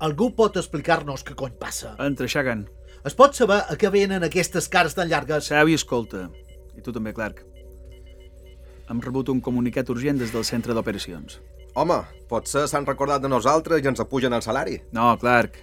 Algú 0.05 0.31
pot 0.37 0.57
explicar-nos 0.61 1.25
què 1.25 1.35
cony 1.39 1.55
passa? 1.59 1.97
Entra, 2.05 2.29
Shagan. 2.29 2.67
Es 3.09 3.17
pot 3.19 3.35
saber 3.35 3.63
a 3.67 3.77
què 3.79 3.91
venen 3.91 4.23
aquestes 4.27 4.69
cares 4.71 4.95
tan 4.95 5.09
llargues? 5.11 5.49
Seu 5.51 5.71
i 5.71 5.77
escolta. 5.79 6.29
I 6.77 6.85
tu 6.85 6.93
també, 6.95 7.13
Clark. 7.17 7.43
Hem 8.91 9.01
rebut 9.01 9.31
un 9.33 9.41
comunicat 9.41 9.89
urgent 9.93 10.19
des 10.21 10.33
del 10.35 10.45
centre 10.45 10.75
d'operacions. 10.77 11.39
Home, 11.79 12.03
potser 12.29 12.67
s'han 12.69 12.87
recordat 12.89 13.23
de 13.25 13.31
nosaltres 13.33 13.81
i 13.81 13.89
ens 13.89 14.03
apugen 14.03 14.35
el 14.37 14.43
salari. 14.45 14.81
No, 14.93 15.13
Clark. 15.21 15.57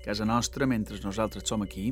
A 0.00 0.04
casa 0.04 0.24
nostra, 0.24 0.66
mentre 0.66 0.96
nosaltres 1.04 1.44
som 1.48 1.62
aquí, 1.66 1.90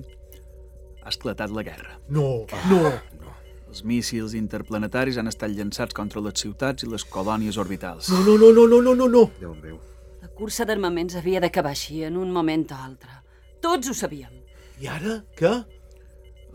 ha 1.02 1.10
esclatat 1.12 1.52
la 1.52 1.64
guerra. 1.66 1.98
No, 2.08 2.46
no. 2.70 3.34
Els 3.68 3.82
míssils 3.84 4.32
interplanetaris 4.32 5.18
han 5.20 5.28
estat 5.28 5.52
llançats 5.52 5.92
contra 5.96 6.22
les 6.24 6.40
ciutats 6.40 6.86
i 6.86 6.88
les 6.88 7.04
colònies 7.04 7.58
orbitals. 7.60 8.08
No, 8.08 8.22
no, 8.24 8.38
no, 8.40 8.48
no, 8.56 8.64
no, 8.66 8.80
no, 8.80 8.94
no, 8.96 9.08
no. 9.12 9.24
Déu 9.40 9.52
meu. 9.60 9.76
La 10.22 10.30
cursa 10.32 10.64
d'armaments 10.64 11.18
havia 11.20 11.42
d'acabar 11.44 11.74
així, 11.76 12.00
en 12.08 12.16
un 12.16 12.32
moment 12.32 12.64
o 12.72 12.78
altre. 12.86 13.20
Tots 13.60 13.90
ho 13.90 13.94
sabíem. 13.94 14.32
I 14.80 14.88
ara, 14.88 15.18
què? 15.36 15.52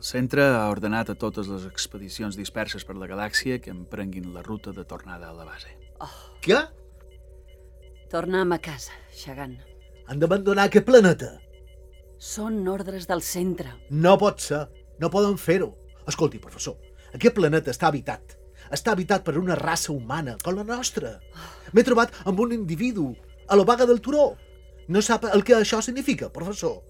Centre 0.04 0.44
ha 0.44 0.68
ordenat 0.68 1.14
a 1.14 1.16
totes 1.16 1.48
les 1.48 1.64
expedicions 1.64 2.36
disperses 2.36 2.84
per 2.84 2.98
la 3.00 3.08
galàxia 3.08 3.62
que 3.64 3.72
emprenguin 3.72 4.34
la 4.34 4.42
ruta 4.44 4.74
de 4.76 4.84
tornada 4.84 5.30
a 5.30 5.36
la 5.38 5.46
base. 5.48 5.72
Què? 6.44 6.60
Tornem 8.12 8.52
a 8.52 8.60
casa, 8.60 8.92
Xagan. 9.16 9.56
Han 10.12 10.20
d'abandonar 10.20 10.68
aquest 10.68 10.86
planeta. 10.90 11.32
Són 12.20 12.60
ordres 12.68 13.08
del 13.08 13.24
centre. 13.24 13.72
No 13.90 14.18
pot 14.20 14.44
ser. 14.44 14.66
No 15.00 15.10
poden 15.10 15.40
fer-ho. 15.40 15.72
Escolti, 16.12 16.44
professor, 16.44 16.76
aquest 17.16 17.40
planeta 17.40 17.72
està 17.72 17.88
habitat. 17.88 18.36
Està 18.76 18.92
habitat 18.92 19.24
per 19.24 19.38
una 19.40 19.56
raça 19.56 19.94
humana, 19.96 20.36
com 20.44 20.60
la 20.60 20.68
nostra. 20.68 21.16
M'he 21.72 21.88
trobat 21.88 22.12
amb 22.28 22.44
un 22.44 22.52
individu 22.52 23.14
a 23.48 23.56
la 23.56 23.64
vaga 23.64 23.88
del 23.88 24.04
turó. 24.04 24.34
No 24.92 25.00
sap 25.00 25.30
el 25.32 25.48
que 25.48 25.56
això 25.56 25.80
significa, 25.80 26.28
professor. 26.28 26.82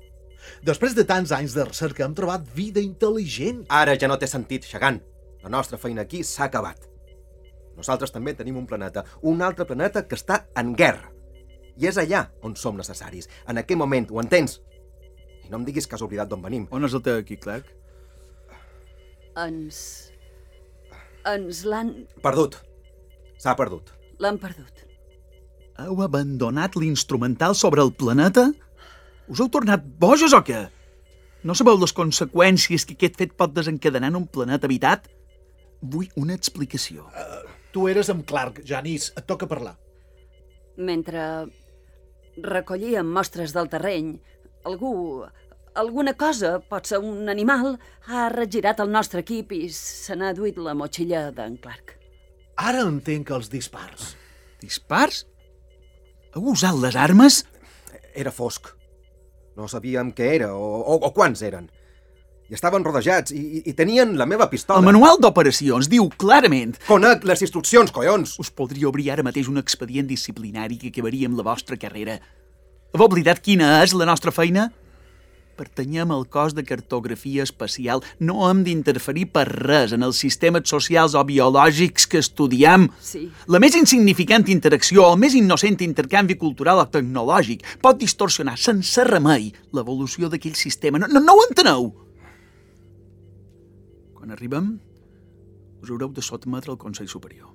Després 0.63 0.95
de 0.95 1.05
tants 1.07 1.31
anys 1.35 1.55
de 1.57 1.65
recerca 1.67 2.05
hem 2.05 2.13
trobat 2.17 2.45
vida 2.55 2.81
intel·ligent. 2.83 3.65
Ara 3.69 3.95
ja 3.99 4.07
no 4.07 4.17
té 4.17 4.27
sentit, 4.27 4.65
Xagan. 4.69 5.01
La 5.43 5.51
nostra 5.51 5.77
feina 5.77 6.03
aquí 6.05 6.23
s'ha 6.23 6.45
acabat. 6.47 6.89
Nosaltres 7.75 8.13
també 8.13 8.35
tenim 8.37 8.57
un 8.59 8.67
planeta, 8.69 9.03
un 9.21 9.41
altre 9.41 9.65
planeta 9.65 10.05
que 10.07 10.15
està 10.15 10.43
en 10.59 10.75
guerra. 10.77 11.09
I 11.77 11.87
és 11.89 11.97
allà 11.97 12.27
on 12.45 12.53
som 12.55 12.77
necessaris. 12.77 13.27
En 13.49 13.57
aquest 13.57 13.79
moment, 13.79 14.05
ho 14.11 14.21
entens? 14.21 14.59
I 15.43 15.49
no 15.49 15.57
em 15.57 15.65
diguis 15.65 15.87
que 15.89 15.97
has 15.97 16.05
oblidat 16.05 16.29
d'on 16.29 16.43
venim. 16.43 16.67
On 16.71 16.85
és 16.85 16.93
el 16.93 17.01
teu 17.03 17.17
equip, 17.19 17.41
Clark? 17.43 17.65
Ens 19.43 19.79
Ens 21.25 21.63
l'han... 21.65 21.93
Perdut. 22.21 22.57
S'ha 23.39 23.55
perdut. 23.55 23.89
l'han 24.19 24.37
perdut. 24.39 24.83
Heu 25.81 26.01
abandonat 26.05 26.75
l'instrumental 26.77 27.55
sobre 27.55 27.81
el 27.81 27.91
planeta? 27.91 28.51
Us 29.27 29.39
heu 29.39 29.49
tornat 29.51 29.83
bojos 29.99 30.33
o 30.35 30.41
què? 30.43 30.65
No 31.43 31.55
sabeu 31.55 31.77
les 31.79 31.93
conseqüències 31.95 32.85
que 32.87 32.95
aquest 32.97 33.19
fet 33.19 33.35
pot 33.39 33.53
desencadenar 33.55 34.11
en 34.11 34.19
un 34.21 34.27
planeta 34.27 34.67
habitat? 34.67 35.09
Vull 35.81 36.11
una 36.19 36.35
explicació. 36.35 37.07
Tu 37.75 37.87
eres 37.91 38.11
amb 38.11 38.23
Clark, 38.27 38.61
Janice, 38.67 39.11
et 39.19 39.27
toca 39.27 39.47
parlar. 39.49 39.75
Mentre 40.77 41.23
recollíem 42.41 43.07
mostres 43.07 43.55
del 43.55 43.71
terreny, 43.71 44.15
algú... 44.65 44.93
Alguna 45.73 46.11
cosa, 46.13 46.59
pot 46.69 46.85
ser 46.85 46.99
un 47.01 47.31
animal, 47.33 47.79
ha 48.05 48.27
regirat 48.29 48.77
el 48.83 48.91
nostre 48.93 49.23
equip 49.23 49.55
i 49.57 49.63
se 49.73 50.13
n'ha 50.13 50.29
duit 50.37 50.59
la 50.61 50.75
motxilla 50.77 51.31
d'en 51.33 51.55
Clark. 51.57 51.95
Ara 52.61 52.83
entenc 52.85 53.31
els 53.33 53.49
dispars. 53.49 54.11
Dispars? 54.61 55.23
Heu 56.37 56.51
usat 56.53 56.77
les 56.77 56.93
armes? 56.93 57.39
Era 58.13 58.29
fosc. 58.29 58.69
No 59.57 59.69
sabíem 59.69 60.11
què 60.15 60.33
era 60.39 60.51
o, 60.55 60.67
o, 60.81 60.99
o 61.07 61.11
quants 61.15 61.43
eren. 61.45 61.69
I 62.51 62.57
estaven 62.57 62.83
rodejats 62.83 63.31
i, 63.31 63.39
i, 63.39 63.61
i 63.71 63.73
tenien 63.77 64.17
la 64.19 64.27
meva 64.29 64.49
pistola. 64.51 64.81
El 64.81 64.87
manual 64.89 65.19
d'operacions 65.21 65.87
diu 65.89 66.09
clarament 66.19 66.75
Conec 66.89 67.23
les 67.29 67.41
instruccions, 67.45 67.93
collons! 67.95 68.35
us 68.41 68.51
podria 68.51 68.89
obrir 68.89 69.09
ara 69.13 69.25
mateix 69.25 69.49
un 69.49 69.61
expedient 69.61 70.09
disciplinari 70.09 70.77
que 70.81 70.91
acabaria 70.91 71.29
amb 71.29 71.39
la 71.39 71.47
vostra 71.47 71.79
carrera. 71.79 72.19
Heu 72.93 73.05
oblidat 73.07 73.41
quina 73.41 73.79
és 73.81 73.95
la 73.97 74.09
nostra 74.09 74.33
feina? 74.35 74.67
Pertanyem 75.53 76.09
al 76.11 76.25
cos 76.33 76.55
de 76.57 76.63
cartografia 76.65 77.43
espacial. 77.45 78.01
No 78.19 78.47
hem 78.47 78.63
d'interferir 78.65 79.27
per 79.35 79.45
res 79.49 79.93
en 79.93 80.01
els 80.05 80.17
sistemes 80.23 80.65
socials 80.69 81.13
o 81.13 81.21
biològics 81.27 82.07
que 82.09 82.21
estudiem. 82.23 82.87
Sí. 82.97 83.27
La 83.53 83.61
més 83.61 83.77
insignificant 83.77 84.47
interacció, 84.49 85.05
el 85.11 85.21
més 85.21 85.37
innocent 85.37 85.77
intercanvi 85.85 86.39
cultural 86.41 86.81
o 86.81 86.87
tecnològic 86.89 87.65
pot 87.85 88.01
distorsionar 88.01 88.57
sense 88.57 89.05
remei 89.05 89.51
l'evolució 89.77 90.31
d'aquell 90.31 90.57
sistema. 90.57 91.01
No, 91.01 91.11
no, 91.11 91.21
no 91.21 91.37
ho 91.37 91.45
enteneu? 91.49 91.91
Quan 94.17 94.33
arribem, 94.33 94.77
us 95.83 95.91
haureu 95.91 96.09
de 96.15 96.23
sotmetre 96.25 96.73
al 96.73 96.81
Consell 96.81 97.11
Superior. 97.11 97.51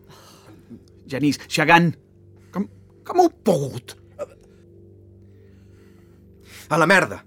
Genís, 1.09 1.41
Xagan, 1.49 1.95
com, 2.55 2.69
com 3.03 3.25
heu 3.25 3.33
pogut? 3.43 3.97
A 6.69 6.77
la 6.77 6.87
merda! 6.87 7.25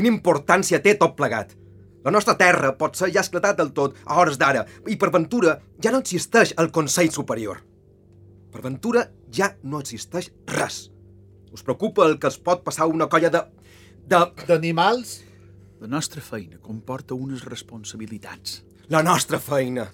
Quina 0.00 0.14
importància 0.16 0.78
té 0.80 0.94
tot 0.96 1.12
plegat? 1.12 1.50
La 2.06 2.10
nostra 2.14 2.32
terra 2.40 2.70
pot 2.72 2.94
ser 2.96 3.10
ja 3.12 3.20
esclatat 3.20 3.58
del 3.58 3.74
tot 3.76 3.98
a 4.06 4.14
hores 4.16 4.38
d'ara 4.40 4.62
i 4.88 4.94
per 4.96 5.10
ventura 5.12 5.58
ja 5.84 5.90
no 5.92 5.98
existeix 6.00 6.54
el 6.62 6.70
Consell 6.72 7.10
Superior. 7.12 7.58
Per 8.48 8.62
ventura 8.64 9.02
ja 9.28 9.50
no 9.60 9.82
existeix 9.84 10.30
res. 10.54 10.78
Us 11.52 11.66
preocupa 11.66 12.06
el 12.08 12.16
que 12.16 12.30
es 12.32 12.40
pot 12.40 12.64
passar 12.64 12.88
una 12.88 13.10
colla 13.12 13.28
de... 13.34 13.44
de... 14.08 14.22
D'animals? 14.48 15.18
La 15.84 15.92
nostra 15.98 16.24
feina 16.24 16.56
comporta 16.64 17.12
unes 17.12 17.44
responsabilitats. 17.44 18.62
La 18.88 19.04
nostra 19.04 19.36
feina. 19.36 19.84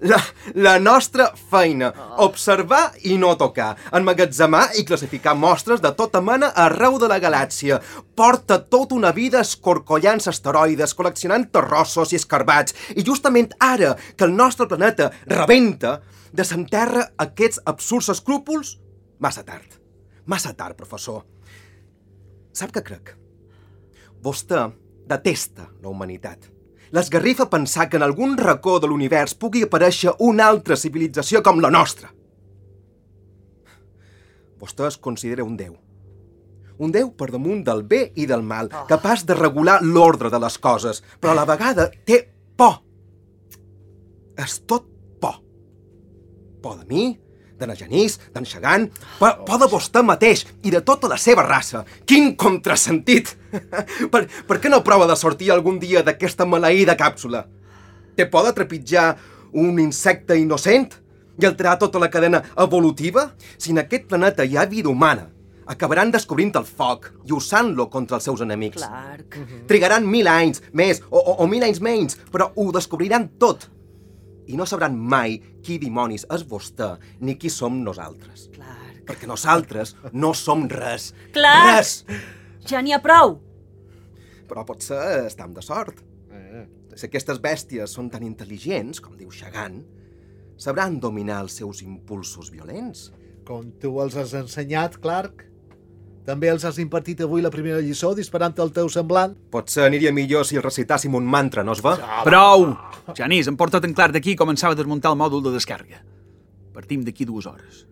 La, 0.00 0.18
la 0.54 0.78
nostra 0.78 1.28
feina. 1.50 1.90
Observar 2.24 2.94
i 3.08 3.16
no 3.18 3.34
tocar. 3.38 3.70
Emmagatzemar 3.94 4.64
i 4.80 4.84
classificar 4.88 5.34
mostres 5.38 5.82
de 5.84 5.92
tota 5.96 6.20
mena 6.24 6.50
arreu 6.66 6.98
de 6.98 7.08
la 7.10 7.18
galàxia. 7.22 7.80
Porta 8.18 8.58
tota 8.58 8.96
una 8.96 9.12
vida 9.14 9.42
escorcollant 9.44 10.22
asteroides, 10.32 10.94
col·leccionant 10.98 11.48
terrossos 11.54 12.12
i 12.12 12.18
escarbats. 12.20 12.74
I 12.96 13.04
justament 13.06 13.52
ara 13.60 13.94
que 14.16 14.26
el 14.26 14.34
nostre 14.36 14.68
planeta 14.70 15.10
rebenta, 15.30 15.98
desenterra 16.32 17.08
aquests 17.16 17.62
absurds 17.66 18.10
escrúpols? 18.16 18.76
Massa 19.18 19.44
tard. 19.46 19.78
Massa 20.26 20.52
tard, 20.54 20.76
professor. 20.76 21.24
Sap 22.52 22.74
què 22.74 22.84
crec? 22.84 23.14
Vostè 24.22 24.66
detesta 25.08 25.68
la 25.80 25.90
humanitat. 25.92 26.57
L'esgarrifa 26.94 27.48
pensar 27.50 27.88
que 27.88 27.98
en 27.98 28.04
algun 28.06 28.36
racó 28.38 28.78
de 28.80 28.88
l'univers 28.88 29.34
pugui 29.34 29.64
aparèixer 29.66 30.14
una 30.24 30.46
altra 30.48 30.76
civilització 30.76 31.42
com 31.44 31.60
la 31.60 31.70
nostra. 31.70 32.08
Vostè 34.58 34.88
es 34.88 34.96
considera 34.98 35.44
un 35.44 35.56
déu. 35.56 35.76
Un 36.78 36.92
déu 36.94 37.10
per 37.18 37.28
damunt 37.34 37.64
del 37.66 37.82
bé 37.82 38.04
i 38.16 38.26
del 38.30 38.42
mal, 38.46 38.70
capaç 38.88 39.24
de 39.26 39.34
regular 39.34 39.80
l'ordre 39.82 40.30
de 40.30 40.38
les 40.38 40.58
coses, 40.62 41.02
però 41.20 41.34
a 41.34 41.40
la 41.40 41.46
vegada 41.46 41.88
té 42.06 42.22
por. 42.56 42.80
És 44.38 44.60
tot 44.66 44.86
por. 45.20 45.40
Por 46.62 46.78
de 46.78 46.86
mi, 46.86 47.06
de 47.58 47.66
na 47.66 47.76
Genís, 47.78 48.18
d'en 48.34 48.46
Xagan, 48.46 48.88
por, 49.18 49.42
por 49.46 49.60
de 49.62 49.68
vostè 49.70 50.02
mateix 50.06 50.44
i 50.62 50.72
de 50.74 50.82
tota 50.86 51.10
la 51.10 51.18
seva 51.20 51.44
raça. 51.46 51.84
Quin 52.06 52.34
contrasentit! 52.38 53.34
per, 54.12 54.24
per 54.48 54.60
què 54.62 54.70
no 54.72 54.84
prova 54.86 55.08
de 55.10 55.16
sortir 55.18 55.50
algun 55.52 55.80
dia 55.82 56.04
d'aquesta 56.06 56.46
maleïda 56.46 56.96
càpsula? 56.98 57.44
Té 58.16 58.26
por 58.30 58.46
de 58.46 58.54
trepitjar 58.54 59.08
un 59.58 59.78
insecte 59.82 60.36
innocent 60.38 60.94
i 61.38 61.46
alterar 61.46 61.78
tota 61.78 62.00
la 62.02 62.10
cadena 62.10 62.42
evolutiva? 62.58 63.30
Si 63.58 63.74
en 63.74 63.82
aquest 63.84 64.08
planeta 64.10 64.46
hi 64.46 64.56
ha 64.58 64.66
vida 64.66 64.90
humana, 64.90 65.28
acabaran 65.68 66.10
descobrint 66.10 66.54
el 66.58 66.66
foc 66.66 67.10
i 67.28 67.34
usant-lo 67.36 67.88
contra 67.92 68.18
els 68.18 68.26
seus 68.28 68.42
enemics. 68.44 68.82
Clark, 68.82 69.38
Trigaran 69.70 70.06
mil 70.08 70.28
anys 70.30 70.62
més 70.72 71.02
o, 71.10 71.20
o, 71.20 71.36
o 71.44 71.48
mil 71.50 71.64
anys 71.66 71.82
menys, 71.84 72.18
però 72.32 72.50
ho 72.56 72.70
descobriran 72.74 73.28
tot. 73.40 73.68
I 74.48 74.56
no 74.56 74.64
sabran 74.68 74.96
mai 74.96 75.36
qui 75.64 75.76
dimonis 75.80 76.24
és 76.34 76.44
vostè 76.48 76.94
ni 77.20 77.36
qui 77.40 77.50
som 77.52 77.82
nosaltres. 77.84 78.48
Clark... 78.54 79.02
Perquè 79.08 79.28
nosaltres 79.28 79.94
no 80.12 80.34
som 80.36 80.66
res. 80.68 81.12
Clark! 81.36 81.68
Res! 81.68 81.92
Ja 82.68 82.80
n'hi 82.84 82.92
ha 82.96 83.00
prou! 83.04 83.38
Però 84.48 84.64
potser 84.68 85.00
estem 85.26 85.52
de 85.56 85.64
sort. 85.64 86.00
Si 86.98 87.06
aquestes 87.06 87.38
bèsties 87.38 87.92
són 87.94 88.08
tan 88.10 88.24
intel·ligents, 88.26 88.98
com 89.04 89.14
diu 89.16 89.30
Xagan, 89.30 89.82
sabran 90.58 90.98
dominar 90.98 91.44
els 91.44 91.60
seus 91.60 91.84
impulsos 91.84 92.50
violents. 92.50 93.10
Com 93.46 93.70
tu 93.80 93.94
els 94.02 94.16
has 94.18 94.34
ensenyat, 94.34 94.98
Clark? 95.04 95.44
També 96.28 96.50
els 96.52 96.64
has 96.68 96.76
impartit 96.82 97.22
avui 97.24 97.40
la 97.40 97.48
primera 97.48 97.80
lliçó 97.80 98.10
disparant 98.16 98.58
el 98.60 98.68
teu 98.76 98.90
semblant? 98.92 99.32
Potser 99.54 99.86
aniria 99.86 100.10
millor 100.12 100.44
si 100.44 100.58
el 100.60 100.64
recitàssim 100.66 101.14
un 101.16 101.24
mantra, 101.24 101.62
no 101.64 101.72
es 101.72 101.80
va? 101.80 101.94
Prou! 102.26 102.66
Genís, 103.16 103.48
em 103.48 103.56
porta 103.56 103.80
tan 103.80 103.94
clar 103.96 104.10
d'aquí 104.12 104.34
començava 104.36 104.76
a 104.76 104.78
desmuntar 104.78 105.14
el 105.14 105.16
mòdul 105.16 105.46
de 105.46 105.54
descàrrega. 105.54 106.02
Partim 106.76 107.06
d'aquí 107.06 107.24
dues 107.24 107.48
hores. 107.48 107.86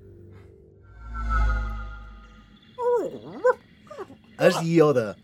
És 4.36 4.60
Yoda. 4.68 5.14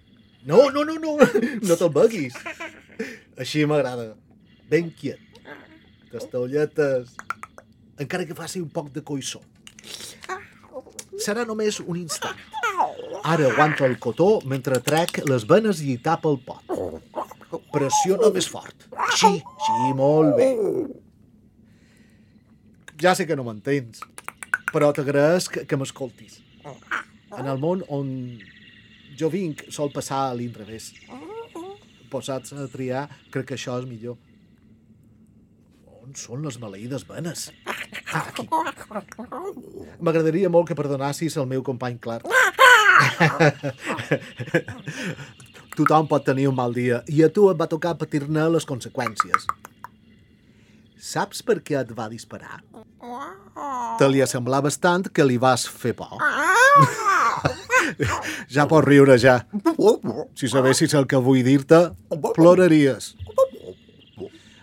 No, 0.48 0.70
no, 0.72 0.86
no, 0.88 0.96
no, 0.96 1.12
no 1.68 1.76
te'l 1.76 1.92
beguis. 1.92 2.38
Així 3.36 3.66
m'agrada. 3.68 4.14
Ben 4.72 4.88
quiet. 4.88 5.20
Castelletes. 6.14 7.12
Encara 8.00 8.24
que 8.24 8.40
faci 8.40 8.64
un 8.64 8.72
poc 8.72 8.88
de 8.96 9.04
coissó. 9.04 9.44
Serà 11.20 11.44
només 11.44 11.76
un 11.84 12.00
instant. 12.00 12.40
Ara 13.22 13.46
aguanta 13.46 13.86
el 13.86 13.98
cotó 14.02 14.40
mentre 14.50 14.80
trec 14.82 15.20
les 15.28 15.44
venes 15.46 15.82
i 15.86 15.94
tapa 16.02 16.30
el 16.30 16.40
pot. 16.42 16.72
Pressiona 17.72 18.30
més 18.34 18.48
fort. 18.50 18.88
Així, 19.08 19.30
així, 19.38 19.92
molt 19.98 20.34
bé. 20.38 20.48
Ja 23.02 23.14
sé 23.18 23.26
que 23.28 23.36
no 23.38 23.44
m'entens, 23.46 24.02
però 24.72 24.90
t'agraeix 24.94 25.48
que, 25.52 25.64
que 25.68 25.78
m'escoltis. 25.78 26.40
En 27.38 27.46
el 27.46 27.62
món 27.62 27.84
on 27.88 28.10
jo 29.18 29.30
vinc 29.32 29.66
sol 29.70 29.92
passar 29.94 30.26
a 30.28 30.34
l'inrevés. 30.38 30.90
Posats 32.12 32.52
a 32.52 32.66
triar, 32.72 33.06
crec 33.32 33.52
que 33.52 33.58
això 33.58 33.78
és 33.80 33.88
millor. 33.88 34.18
On 36.02 36.14
són 36.18 36.42
les 36.44 36.58
maleïdes 36.60 37.06
venes? 37.08 37.50
Ah. 38.12 38.26
M'agradaria 40.02 40.50
molt 40.52 40.68
que 40.68 40.76
perdonassis 40.76 41.38
el 41.40 41.46
meu 41.48 41.62
company 41.64 42.00
Clark. 42.02 42.26
Tothom 45.76 46.08
pot 46.08 46.24
tenir 46.24 46.48
un 46.50 46.56
mal 46.56 46.74
dia 46.76 47.02
i 47.08 47.22
a 47.24 47.28
tu 47.32 47.50
et 47.50 47.58
va 47.58 47.66
tocar 47.70 47.98
patir-ne 48.00 48.48
les 48.52 48.66
conseqüències. 48.68 49.46
Saps 51.02 51.42
per 51.42 51.58
què 51.66 51.80
et 51.80 51.90
va 51.96 52.08
disparar? 52.12 52.60
Te 53.98 54.08
li 54.08 54.22
assemblaves 54.22 54.78
tant 54.78 55.08
que 55.10 55.24
li 55.26 55.38
vas 55.40 55.66
fer 55.66 55.94
por. 55.98 56.20
ja 58.54 58.68
pots 58.70 58.86
riure, 58.86 59.18
ja. 59.18 59.40
Si 60.38 60.48
sabessis 60.52 60.94
el 60.94 61.06
que 61.10 61.18
vull 61.18 61.42
dir-te, 61.42 61.90
ploraries. 62.36 63.16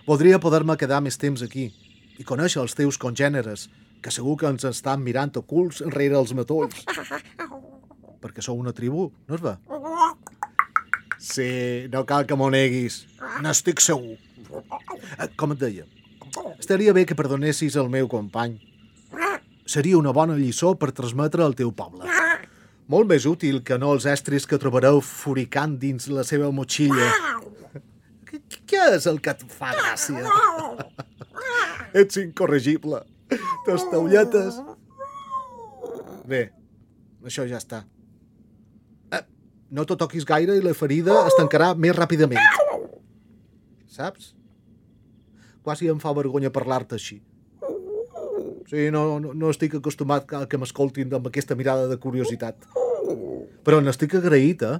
Voldria 0.07 0.39
poder-me 0.41 0.77
quedar 0.79 1.03
més 1.05 1.19
temps 1.21 1.43
aquí 1.45 1.67
i 2.19 2.25
conèixer 2.27 2.63
els 2.63 2.75
teus 2.75 2.97
congèneres, 2.99 3.69
que 4.01 4.11
segur 4.11 4.35
que 4.39 4.49
ens 4.49 4.65
estan 4.67 5.03
mirant 5.03 5.31
ocults 5.39 5.83
enrere 5.85 6.17
els 6.19 6.33
matolls. 6.35 6.83
Perquè 8.19 8.43
sou 8.43 8.57
una 8.59 8.73
tribu, 8.75 9.09
no 9.27 9.35
es 9.37 9.43
va? 9.43 9.57
Sí, 11.19 11.87
no 11.91 12.05
cal 12.07 12.25
que 12.27 12.35
m'ho 12.39 12.49
neguis. 12.51 13.01
N'estic 13.43 13.81
segur. 13.83 14.17
Eh, 15.19 15.27
Com 15.39 15.53
et 15.55 15.59
deia? 15.61 15.85
Estaria 16.59 16.93
bé 16.95 17.05
que 17.05 17.15
perdonessis 17.15 17.75
el 17.79 17.89
meu 17.91 18.07
company. 18.11 18.57
Seria 19.69 19.97
una 19.99 20.11
bona 20.15 20.35
lliçó 20.37 20.73
per 20.79 20.91
transmetre 20.95 21.43
al 21.45 21.55
teu 21.55 21.71
poble. 21.75 22.07
Molt 22.89 23.05
més 23.11 23.25
útil 23.29 23.61
que 23.63 23.77
no 23.77 23.91
els 23.93 24.07
estris 24.09 24.47
que 24.49 24.57
trobareu 24.57 24.97
furicant 25.05 25.75
dins 25.77 26.07
la 26.09 26.23
seva 26.25 26.49
motxilla. 26.51 27.11
Què, 28.69 28.81
és 28.95 29.05
el 29.09 29.19
que 29.21 29.35
et 29.35 29.43
fa 29.53 29.71
gràcia? 29.77 30.25
Ets 31.93 32.17
incorregible. 32.21 33.03
Tastaulletes. 33.65 34.57
Bé, 36.29 36.41
això 37.25 37.45
ja 37.49 37.61
està. 37.61 37.83
No 39.69 39.85
t'ho 39.85 39.97
toquis 40.01 40.25
gaire 40.25 40.55
i 40.57 40.63
la 40.65 40.73
ferida 40.73 41.15
es 41.29 41.35
tancarà 41.37 41.73
més 41.77 41.95
ràpidament. 41.97 42.41
Saps? 43.89 44.33
Quasi 45.65 45.89
em 45.91 45.99
fa 46.01 46.13
vergonya 46.17 46.49
parlar-te 46.53 46.97
així. 46.97 47.19
Sí, 48.69 48.89
no, 48.93 49.19
no, 49.21 49.33
no 49.33 49.49
estic 49.49 49.75
acostumat 49.79 50.29
a 50.37 50.43
que 50.49 50.57
m'escoltin 50.61 51.13
amb 51.17 51.29
aquesta 51.29 51.57
mirada 51.57 51.87
de 51.89 51.97
curiositat. 52.01 52.67
Però 53.65 53.79
n'estic 53.81 54.15
agraït, 54.19 54.65
eh? 54.65 54.77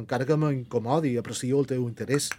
Encara 0.00 0.26
que 0.28 0.36
m'incomodi, 0.40 1.14
aprecio 1.20 1.60
el 1.60 1.68
teu 1.70 1.84
interès. 1.86 2.30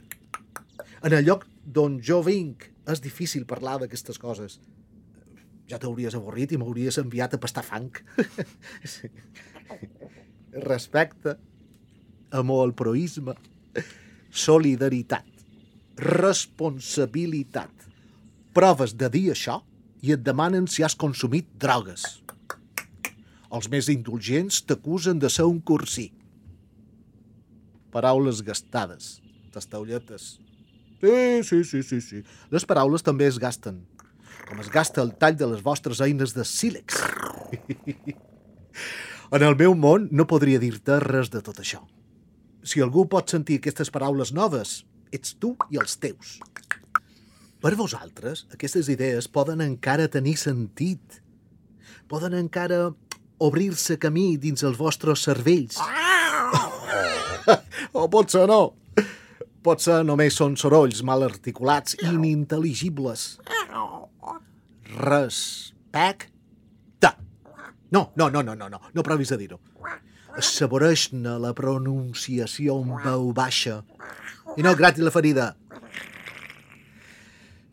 En 1.06 1.14
el 1.14 1.26
lloc 1.26 1.46
d'on 1.66 2.00
jo 2.04 2.20
vinc 2.26 2.66
és 2.90 3.02
difícil 3.02 3.46
parlar 3.50 3.78
d'aquestes 3.82 4.18
coses. 4.22 4.60
Ja 5.70 5.80
t'hauries 5.82 6.18
avorrit 6.18 6.54
i 6.54 6.60
m'hauries 6.62 7.00
enviat 7.02 7.38
a 7.38 7.42
pastar 7.42 7.64
fang. 7.66 7.90
sí. 8.96 9.10
Respecte, 10.56 11.36
amor 12.32 12.63
al 12.63 12.74
proisme, 12.74 13.34
solidaritat, 14.32 15.26
responsabilitat. 16.00 17.72
Proves 18.56 18.94
de 18.96 19.10
dir 19.12 19.26
això 19.34 19.60
i 20.00 20.13
et 20.15 20.24
demanen 20.24 20.68
si 20.72 20.86
has 20.88 20.96
consumit 20.96 21.50
drogues. 21.60 22.06
Els 23.52 23.68
més 23.72 23.89
indulgents 23.91 24.62
t'acusen 24.63 25.20
de 25.20 25.30
ser 25.32 25.44
un 25.48 25.60
cursí. 25.60 26.08
Paraules 27.91 28.39
gastades, 28.44 29.18
tastaulletes. 29.52 30.38
Sí, 31.04 31.44
sí, 31.44 31.63
sí, 31.68 31.84
sí, 31.84 32.00
sí. 32.00 32.24
Les 32.52 32.63
paraules 32.63 33.04
també 33.04 33.28
es 33.28 33.39
gasten, 33.44 33.84
com 34.48 34.63
es 34.63 34.72
gasta 34.72 35.04
el 35.04 35.12
tall 35.20 35.36
de 35.36 35.52
les 35.52 35.63
vostres 35.63 36.00
eines 36.00 36.32
de 36.36 36.48
sílex. 36.48 37.04
En 39.34 39.44
el 39.44 39.56
meu 39.58 39.74
món 39.74 40.10
no 40.12 40.28
podria 40.30 40.60
dir-te 40.62 41.00
res 41.02 41.32
de 41.34 41.42
tot 41.46 41.58
això. 41.62 41.82
Si 42.66 42.82
algú 42.82 43.06
pot 43.10 43.30
sentir 43.30 43.60
aquestes 43.60 43.92
paraules 43.94 44.32
noves, 44.34 44.84
ets 45.14 45.36
tu 45.42 45.56
i 45.74 45.80
els 45.82 45.98
teus. 46.02 46.38
Per 47.62 47.74
vosaltres, 47.78 48.46
aquestes 48.54 48.90
idees 48.94 49.28
poden 49.32 49.64
encara 49.66 50.08
tenir 50.12 50.36
sentit. 50.38 51.22
Poden 52.10 52.36
encara 52.38 52.92
obrir-se 53.42 53.98
camí 53.98 54.36
dins 54.38 54.62
els 54.64 54.78
vostres 54.78 55.26
cervells. 55.26 55.80
o 58.00 58.06
potser 58.12 58.46
no. 58.50 58.76
Potser 59.66 60.04
només 60.06 60.38
són 60.38 60.54
sorolls 60.62 61.02
mal 61.02 61.26
articulats 61.26 61.98
i 61.98 62.12
inintel·ligibles. 62.14 63.28
Respecte. 65.02 66.35
No, 67.91 68.12
no, 68.15 68.30
no, 68.30 68.41
no, 68.43 68.56
no, 68.56 68.69
no, 68.69 68.82
no 68.93 69.04
provis 69.04 69.32
a 69.32 69.38
dir-ho. 69.38 69.60
Assaboreix-ne 70.36 71.38
la 71.39 71.54
pronunciació 71.56 72.80
en 72.82 72.95
veu 73.04 73.30
baixa. 73.36 73.82
I 74.58 74.65
no 74.65 74.74
grati 74.76 75.04
la 75.04 75.13
ferida. 75.13 75.54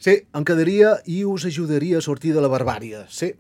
Sí, 0.02 0.16
em 0.34 0.44
quedaria 0.46 0.96
i 1.06 1.22
us 1.24 1.46
ajudaria 1.46 1.98
a 1.98 2.04
sortir 2.04 2.34
de 2.34 2.42
la 2.42 2.50
barbària. 2.50 3.04
Sí, 3.10 3.32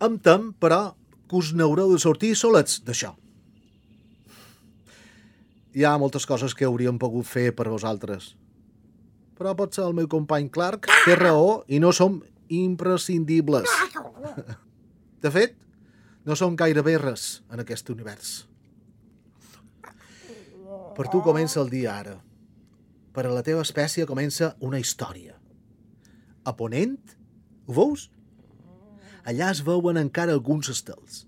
em 0.00 0.16
tem, 0.18 0.50
però, 0.60 0.94
que 1.28 1.36
us 1.36 1.52
n'haureu 1.56 1.92
de 1.92 2.00
sortir 2.00 2.34
solets 2.36 2.80
d'això. 2.86 3.12
Hi 5.76 5.84
ha 5.84 5.96
moltes 6.00 6.24
coses 6.24 6.54
que 6.56 6.64
hauríem 6.64 6.96
pogut 6.96 7.28
fer 7.28 7.50
per 7.52 7.68
vosaltres. 7.68 8.30
Però 9.36 9.52
potser 9.56 9.84
el 9.84 9.92
meu 9.96 10.08
company 10.08 10.48
Clark 10.48 10.88
té 11.04 11.18
raó 11.20 11.62
i 11.68 11.80
no 11.84 11.92
som 11.92 12.22
imprescindibles. 12.48 13.68
De 15.24 15.32
fet, 15.32 15.56
no 16.26 16.34
som 16.34 16.56
gairebé 16.58 16.96
res 16.98 17.40
en 17.54 17.62
aquest 17.62 17.90
univers. 17.94 18.32
Per 20.96 21.06
tu 21.12 21.20
comença 21.22 21.60
el 21.62 21.70
dia 21.70 21.94
ara. 21.94 22.16
Per 23.14 23.24
a 23.24 23.32
la 23.32 23.44
teva 23.46 23.62
espècie 23.62 24.08
comença 24.08 24.54
una 24.60 24.80
història. 24.82 25.36
A 26.44 26.52
Ponent, 26.56 26.98
ho 27.66 27.76
veus? 27.78 28.08
Allà 29.26 29.52
es 29.54 29.62
veuen 29.66 29.98
encara 30.00 30.34
alguns 30.34 30.70
estels. 30.72 31.24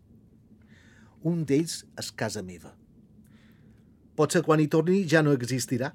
Un 1.27 1.45
d'ells 1.47 1.81
és 1.99 2.11
casa 2.15 2.43
meva. 2.43 2.75
Potser 4.19 4.43
quan 4.47 4.61
hi 4.63 4.69
torni 4.71 5.05
ja 5.07 5.23
no 5.23 5.35
existirà. 5.35 5.93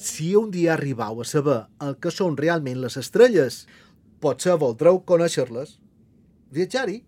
Si 0.00 0.32
un 0.36 0.50
dia 0.50 0.74
arribau 0.74 1.20
a 1.20 1.28
saber 1.28 1.60
el 1.84 1.96
que 2.00 2.12
són 2.12 2.38
realment 2.40 2.80
les 2.80 2.96
estrelles, 3.00 3.66
potser 4.20 4.56
voldreu 4.60 5.02
conèixer-les. 5.04 5.76
Viatjar-hi. 6.56 7.00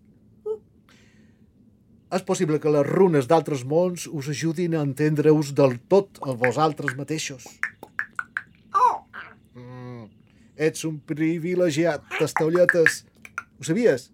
És 2.13 2.21
possible 2.21 2.59
que 2.61 2.69
les 2.69 2.85
runes 2.85 3.25
d'altres 3.29 3.63
mons 3.65 4.05
us 4.05 4.27
ajudin 4.29 4.75
a 4.77 4.83
entendre-us 4.85 5.49
del 5.57 5.79
tot 5.89 6.19
a 6.21 6.35
vosaltres 6.37 6.93
mateixos. 6.99 7.47
Mm, 9.57 10.05
ets 10.67 10.85
un 10.85 10.99
privilegiat, 11.09 12.05
tastaulletes. 12.19 13.01
Ho 13.57 13.65
sabies? 13.65 14.11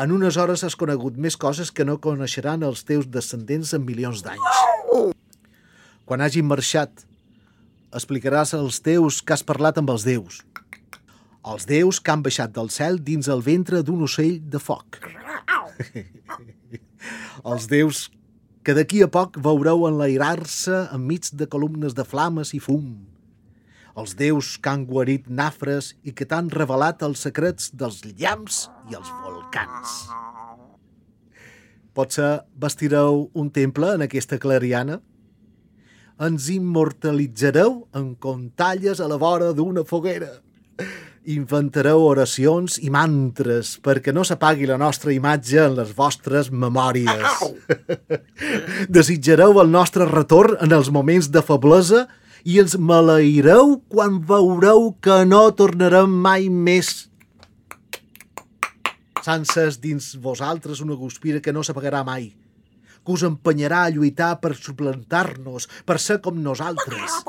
En 0.00 0.10
unes 0.10 0.38
hores 0.40 0.64
has 0.64 0.74
conegut 0.74 1.18
més 1.20 1.36
coses 1.36 1.70
que 1.70 1.84
no 1.84 2.00
coneixeran 2.06 2.64
els 2.66 2.82
teus 2.88 3.10
descendents 3.12 3.74
en 3.76 3.84
milions 3.84 4.24
d'anys. 4.24 4.62
Quan 6.08 6.24
hagin 6.24 6.48
marxat, 6.48 7.04
explicaràs 7.92 8.56
als 8.56 8.80
teus 8.80 9.20
que 9.20 9.36
has 9.36 9.44
parlat 9.44 9.78
amb 9.78 9.92
els 9.92 10.08
déus. 10.08 10.40
Els 11.44 11.68
déus 11.68 12.00
que 12.00 12.10
han 12.10 12.24
baixat 12.24 12.56
del 12.56 12.72
cel 12.72 12.98
dins 13.04 13.28
el 13.28 13.44
ventre 13.44 13.84
d'un 13.84 14.08
ocell 14.08 14.40
de 14.40 14.58
foc. 14.58 15.04
Els 17.50 17.66
déus 17.70 18.06
que 18.64 18.74
d'aquí 18.76 19.02
a 19.04 19.10
poc 19.12 19.36
veureu 19.44 19.84
enlairar-se 19.88 20.86
enmig 20.96 21.28
de 21.36 21.48
columnes 21.50 21.96
de 21.96 22.04
flames 22.08 22.54
i 22.56 22.60
fum. 22.64 22.94
Els 23.94 24.16
déus 24.18 24.56
que 24.58 24.72
han 24.72 24.86
guarit 24.88 25.28
nafres 25.28 25.92
i 26.02 26.14
que 26.16 26.26
t'han 26.26 26.48
revelat 26.50 27.04
els 27.06 27.20
secrets 27.26 27.68
dels 27.76 28.00
llamps 28.18 28.64
i 28.90 28.96
els 28.98 29.10
volcans. 29.22 29.98
Potser 31.94 32.40
vestireu 32.58 33.28
un 33.38 33.52
temple 33.54 33.92
en 33.94 34.02
aquesta 34.06 34.40
clariana? 34.42 34.98
Ens 36.24 36.48
immortalitzareu 36.50 37.84
en 37.94 38.14
contalles 38.18 38.98
a 38.98 39.06
la 39.10 39.18
vora 39.20 39.52
d'una 39.54 39.84
foguera. 39.86 40.32
Inventareu 41.24 42.02
oracions 42.04 42.74
i 42.84 42.90
mantres 42.92 43.78
perquè 43.80 44.12
no 44.12 44.26
s'apagui 44.28 44.66
la 44.68 44.76
nostra 44.76 45.08
imatge 45.14 45.62
en 45.62 45.78
les 45.78 45.94
vostres 45.96 46.50
memòries. 46.52 47.44
Desitjareu 48.96 49.56
el 49.62 49.70
nostre 49.72 50.04
retorn 50.10 50.58
en 50.60 50.74
els 50.76 50.90
moments 50.92 51.30
de 51.32 51.40
feblesa 51.40 52.02
i 52.44 52.58
ens 52.60 52.76
maleireu 52.76 53.78
quan 53.88 54.18
veureu 54.28 54.90
que 55.00 55.22
no 55.24 55.46
tornarem 55.56 56.12
mai 56.12 56.50
més. 56.52 57.08
Sanses 59.24 59.80
dins 59.80 60.10
vosaltres 60.20 60.84
una 60.84 60.98
guspira 61.00 61.40
que 61.40 61.56
no 61.56 61.64
s'apagarà 61.64 62.04
mai, 62.04 62.34
que 63.00 63.16
us 63.16 63.24
empenyarà 63.24 63.86
a 63.86 63.96
lluitar 63.96 64.34
per 64.44 64.52
suplantar-nos, 64.60 65.70
per 65.88 65.96
ser 65.96 66.20
com 66.20 66.36
nosaltres. 66.36 67.24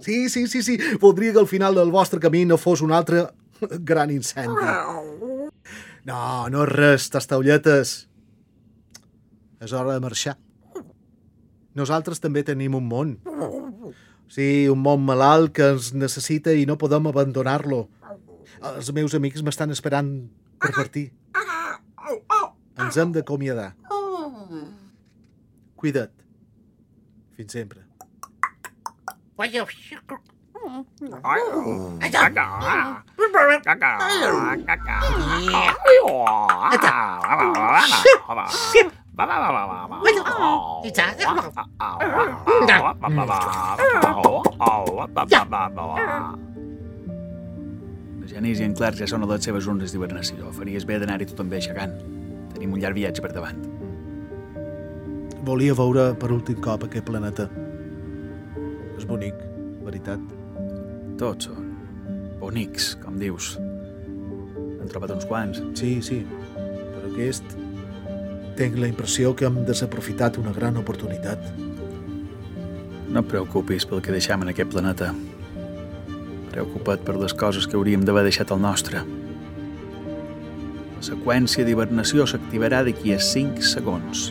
Sí, 0.00 0.28
sí, 0.28 0.46
sí, 0.46 0.62
sí, 0.62 0.78
voldria 1.00 1.32
que 1.32 1.38
al 1.38 1.46
final 1.46 1.74
del 1.74 1.90
vostre 1.90 2.20
camí 2.20 2.44
no 2.44 2.58
fos 2.58 2.80
un 2.80 2.92
altre 2.92 3.26
gran 3.80 4.10
incendi. 4.10 4.66
No, 6.04 6.48
no 6.50 6.64
és 6.64 6.72
res, 6.72 7.08
tastaulletes. 7.12 7.94
És 9.64 9.72
hora 9.72 9.94
de 9.94 10.02
marxar. 10.04 10.36
Nosaltres 11.74 12.20
també 12.20 12.44
tenim 12.46 12.74
un 12.76 12.86
món. 12.86 13.14
Sí, 14.30 14.66
un 14.70 14.80
món 14.82 15.04
malalt 15.06 15.52
que 15.56 15.70
ens 15.74 15.92
necessita 15.94 16.52
i 16.52 16.66
no 16.66 16.76
podem 16.80 17.08
abandonar-lo. 17.10 17.86
Els 18.74 18.90
meus 18.96 19.14
amics 19.16 19.44
m'estan 19.46 19.72
esperant 19.74 20.10
per 20.60 20.72
partir. 20.76 21.08
Ens 22.80 22.98
hem 22.98 23.12
d'acomiadar. 23.14 23.72
Cuida't. 25.78 26.12
Fins 27.36 27.52
sempre. 27.52 27.83
La 48.20 48.30
Genís 48.30 48.60
i 48.60 48.64
en 48.64 48.74
Clark 48.74 48.96
ja 48.98 49.06
són 49.10 49.22
a 49.26 49.28
les 49.30 49.44
seves 49.44 49.66
zones 49.66 49.92
d'hibernació. 49.92 50.50
Faries 50.56 50.86
bé 50.88 50.98
d'anar-hi 51.02 51.26
tu 51.30 51.36
també 51.38 51.60
aixecant. 51.60 51.92
Tenim 52.54 52.72
un 52.72 52.80
llarg 52.80 52.96
viatge 52.96 53.22
per 53.22 53.34
davant. 53.34 53.60
Volia 55.44 55.74
veure 55.76 56.14
per 56.16 56.32
últim 56.32 56.62
cop 56.64 56.86
aquest 56.88 57.04
planeta. 57.04 57.50
És 58.98 59.06
bonic, 59.08 59.38
veritat. 59.84 60.22
Tots 61.20 61.50
són 61.50 61.64
bonics, 62.44 62.92
com 63.02 63.16
dius. 63.18 63.54
Hem 63.58 64.88
trobat 64.90 65.14
uns 65.16 65.28
quants. 65.28 65.62
Sí, 65.78 65.96
sí, 66.04 66.22
però 66.54 67.06
aquest... 67.12 67.60
Tinc 68.54 68.76
la 68.78 68.86
impressió 68.86 69.32
que 69.34 69.48
hem 69.48 69.64
desaprofitat 69.66 70.36
una 70.38 70.52
gran 70.54 70.76
oportunitat. 70.78 71.40
No 73.10 73.22
et 73.24 73.30
preocupis 73.32 73.86
pel 73.90 74.02
que 74.04 74.14
deixam 74.14 74.44
en 74.44 74.52
aquest 74.52 74.70
planeta. 74.70 75.08
Preocupa't 76.52 77.02
per 77.02 77.16
les 77.18 77.34
coses 77.34 77.66
que 77.66 77.74
hauríem 77.74 78.04
d'haver 78.06 78.22
deixat 78.28 78.54
al 78.54 78.62
nostre. 78.62 79.02
La 80.94 81.02
seqüència 81.02 81.66
d'hibernació 81.66 82.28
s'activarà 82.30 82.84
d'aquí 82.86 83.16
a 83.16 83.18
5 83.18 83.66
segons. 83.74 84.28